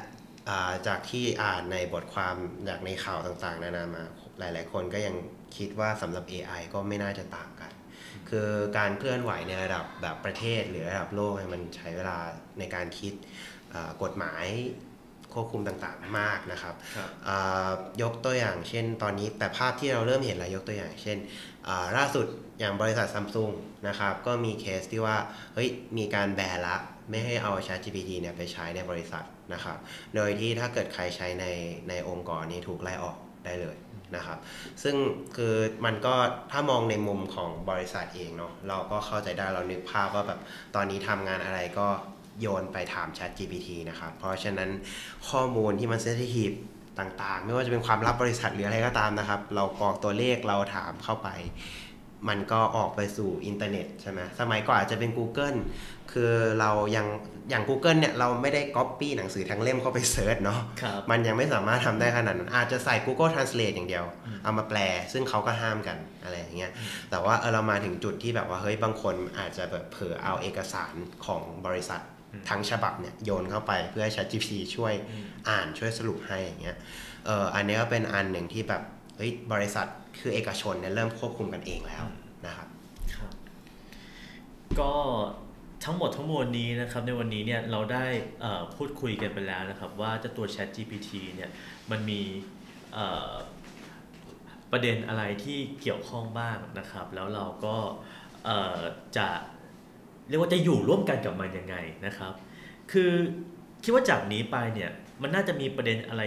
[0.88, 2.36] จากที่อ่านในบทความ
[2.69, 4.03] จากในข่าวต่างๆ นานามา
[4.39, 5.15] หลาย ๆ คนก็ยัง
[5.57, 7.71] คิดว่าสำหรับ AI ก็ไม่น่าจะต่างกัน
[8.29, 12.17] คือการเคลื่อนไหวในระดับแบบประเทศหรือระดับโลกเนี่ยมันใช้เวลา
[12.60, 13.13] ในการคิด
[13.73, 14.45] อ่ากฎหมาย
[15.33, 17.69] ควบคุมต่างๆมากนะครับครับอ่า
[18.01, 21.17] ยกตัวอย่างเช่นตอนนี้แต่ภาพที่เราเริ่มเห็นแล้วยกตัวอย่างเช่น
[21.67, 22.25] อ่าล่าสุด
[22.60, 23.51] อย่างบริษัทซัมซุง
[23.88, 25.17] นะครับก็มีเคสที่ว่า
[25.53, 26.77] เฮ้ยมีการแบนละ
[27.09, 29.77] ไม่ให้เอา ChatGPT เนี่ยไปใช้ในบริษัทนะครับ
[30.15, 31.45] โดยที่ถ้าเกิดใครใช้ใน
[31.89, 33.77] ในองค์กรนี้ถูกไล่ออกได้เลย
[34.15, 34.37] นะครับ
[34.83, 34.95] ซึ่ง
[35.35, 35.55] คือ
[35.85, 36.15] มันก็
[36.51, 40.39] ถ้ามองในมุมของบริษัทเองเนาะเราก็เข้าใจได้เรานึกภาพว่าแบบ
[40.75, 41.87] ตอนนี้ทำงานอะไรก็
[42.41, 44.69] โยนไปถาม Chat GPT นะครับ เพราะฉะนั้น
[45.29, 46.52] ข้อมูลที่มัน sensitive
[46.99, 51.29] ต่างๆ ไม่ว่าจะเป็นความลับบริษัทหรืออะไรก็ตามนะครับ เรากรอกตัวเลขเราถามเข้าไป
[52.29, 55.57] มันก็ออกไปสู่อินเทอร์เน็ตใช่ไหมสมัยก่อนอาจจะเป็น Google
[56.11, 57.07] คือเรายัง
[57.49, 64.05] อย่าง Google เนี่ยเราไม่ได้ก๊อปปี้หนังสือทั้งเล่มเข้าไป search เนาะครับมันยังไม่สามารถทำได้ขนาดนั้นอาจจะใส่ Google Translate อย่างเดียว
[64.43, 64.79] เอามาแปล
[65.13, 66.71] ซึ่งเขาก็ห้ามกันอะไรอย่างเงี้ย
[67.09, 70.93] แต่ว่าเออเรามาถึงจุดที่แบบว่าเฮ้ยบางคนอาจจะแบบเผลอเอาเอกสาร
[71.25, 72.01] ของบริษัท
[72.49, 74.93] ทั้งฉบับเนี่ยโยนเข้าไปเพื่อให้ ChatGPT ช่วย
[75.49, 76.77] อ่านช่วยสรุปให้อย่างเงี้ย
[77.25, 78.81] เอออันนี้ก็เป็นอันหนึ่งที่แบบ
[79.17, 79.87] เฮ้ยบริษัท
[80.19, 82.03] คือเอกชนเนี่ยเริ่มควบคุมกันเองแล้ว
[82.45, 82.67] นะครับ
[83.15, 83.31] ครับ
[84.79, 84.93] ก็
[85.85, 88.05] ทั้งหมดทั้งมวลนี้นะครับในวันนี้เนี่ยเราได้
[88.41, 91.49] เอ่อพูดคุยกันไปแล้วนะครับว่าเจะตัว Chat GPT เนี่ย
[91.91, 92.21] มันมี
[92.93, 93.31] เอ่อ
[94.71, 97.75] ประเด็นอะไรที่เกี่ยวข้องบ้างนะครับ แล้วเราก็
[98.45, 98.79] เอ่อ
[99.17, 99.27] จะ
[100.29, 102.33] เรียกว่าจะอยู่ร่วมกันกับมันยังไงนะครับ
[102.91, 103.11] คือ
[103.83, 104.91] คิดว่าจากนี้ไปเนี่ย
[105.21, 106.23] มันน่าจะมีประเด็นอะไร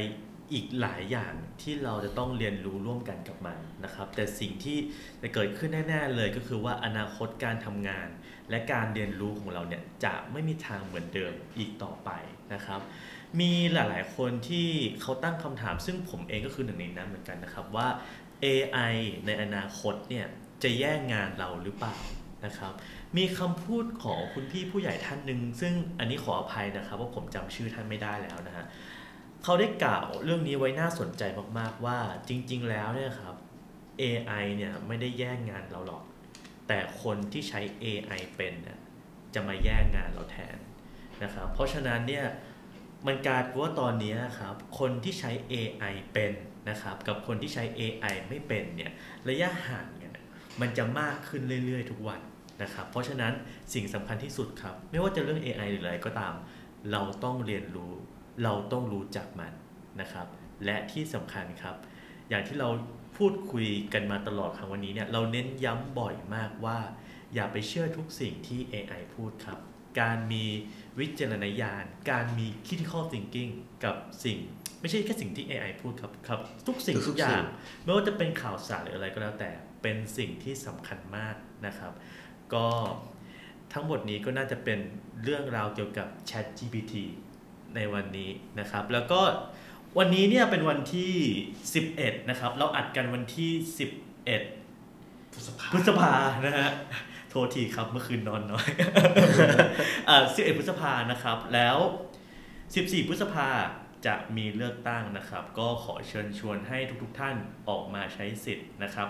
[0.52, 4.78] อีกหลายอย่างที่เราจะต้องเรียนรู้ร่วมกันกับมันนะครับ แต่สิ่งที่
[5.22, 8.08] จะเกิดขึ้นแน่ๆเลยก็คือว่าอนาคตการทำงาน
[8.50, 12.10] และการเรียนรู้ของเราเนี่ยจะไม่มีทางเหมือนเดิมอีกต่อไป
[12.54, 12.80] นะครับ
[13.40, 14.68] มีหลายๆคนที่
[15.00, 17.88] เขาตั้งคำถาม ซึ่งผมเองก็คือหนึ่งในนั้นเหมือนกันนะครับว่า
[18.44, 18.94] AI
[19.26, 20.26] ในอนาคตเนี่ย
[20.62, 21.96] จะแย่งงานเราหรือเปล่า
[22.44, 22.72] นะครับ
[23.16, 28.66] มีคำพูดของคุณพี่ผู้ใหญ่ท่านหนึ่งซึ่งอันนี้ขออภัยนะครับว่าผมจำชื่อท่านไม่ได้แล้วนะฮะ
[29.44, 31.22] เขาได้กล่าวเรื่องนี้ไว้น่าสนใจ
[31.58, 33.34] มากๆว่าจริง ๆ แล้วเนี่ยครับ
[34.00, 36.02] AI เนี่ยไม่ได้แย่งงานเราหรอก
[36.68, 38.78] แต่คนที่ใช้ AI เป็นน่ะ
[39.34, 40.56] จะมาแย่งงานเราแทน
[41.22, 42.24] นะครับ เพราะฉะนั้นเนี่ย
[43.06, 46.32] มันกลายเป็นว่าตอนนี้ครับคนที่ใช้ AI เป็น
[46.70, 48.92] นะครับกับคนที่ใช้ AI ไม่เป็นเนี่ย
[49.28, 50.14] ระยะห่างเนี่ย
[50.60, 52.20] มันจะมากขึ้นเรื่อยๆ ทุกวัน
[52.62, 53.32] นะครับ เพราะฉะนั้น
[53.74, 56.34] สิ่งสำคัญที่สุดครับ ไม่ว่าจะเรื่อง AI หรืออะไรก็ตาม
[56.92, 57.94] เราต้องเรียนรู้
[58.42, 59.52] เราต้องรู้จักมัน
[60.00, 60.26] นะครับ
[60.64, 61.76] และที่สำคัญครับ
[62.28, 62.68] อย่างที่เรา
[63.16, 66.78] พูดคุยกันมาตลอดครั้งวันนี้เนี่ยเราเน้นย้ำบ่อยมากว่า
[67.34, 69.58] อย่าไปเชื่อทุกสิ่งที่ AI พูดครับ
[70.00, 70.44] การมี
[70.98, 73.52] วิจารณญาณ การมี critical thinking
[73.84, 74.38] กับสิ่ง
[74.80, 77.42] ไม่ใช่แค่สิ่งที่ AI พูดครับครับทุกสิ่งทุกอย่าง
[77.84, 79.50] ไม่ว่าจะเป็นข่าวสารหรืออะไรก็แล้วแต่
[79.82, 81.34] เป็นสิ่งที่สำคัญมาก
[81.66, 81.92] นะครับ
[82.54, 82.66] ก็
[83.72, 84.78] ทั้งหมดนี้ก็น่าจะเป็น
[85.22, 86.94] เรื่องราวเกี่ยวกับ Chat GPT
[87.76, 89.20] ในวันนี้นะครับ แล้วก็
[89.98, 91.12] วันนี้เนี่ยเป็นวันที่
[91.70, 93.50] 11 นะครับ เราอัดกันวันที่
[94.60, 96.12] 11 พฤษภาพฤษภา
[96.46, 96.70] นะฮะ
[97.30, 98.68] โทษทีครับเมื่อคืนนอนน้อย
[100.08, 101.76] อ่า11 พฤษภานะครับ แล้ว
[102.42, 103.48] 14 พฤษภา
[104.06, 107.36] จะมีเลือกตั้งนะครับ ก็ขอเชิญชวนให้ทุกๆท่าน
[107.68, 109.08] ออกมาใช้สิทธิ์นะครับ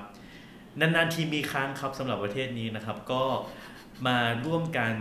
[0.81, 3.23] นานๆทีมีครั้งครับสำหรับประเทศนี้นะครับ ก็
[4.07, 4.93] มาร่วมกัน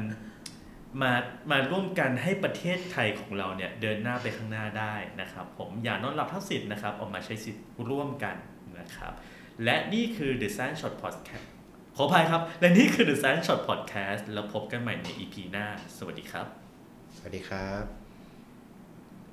[1.02, 1.14] มา
[1.52, 8.36] มาร่วมกันให้ประเทศไทยของเราเนี่ยเดินหน้าไปข้างหน้าได้นะครับ ผมอย่านอนหลับทักสิทธิ์นะครับ ออกมาใช้สิทธิ์ร่วมกัน
[8.80, 9.14] นะครับ
[9.64, 11.46] และนี่คือ The Science Shot Podcast
[11.96, 15.66] ขออภัยครับ และนี่คือ The Science Shot Podcast แล้วพบกันใหม่ใน EP หน้า
[15.98, 16.48] สวัสดีครับ
[17.18, 17.99] สวัสดีครับ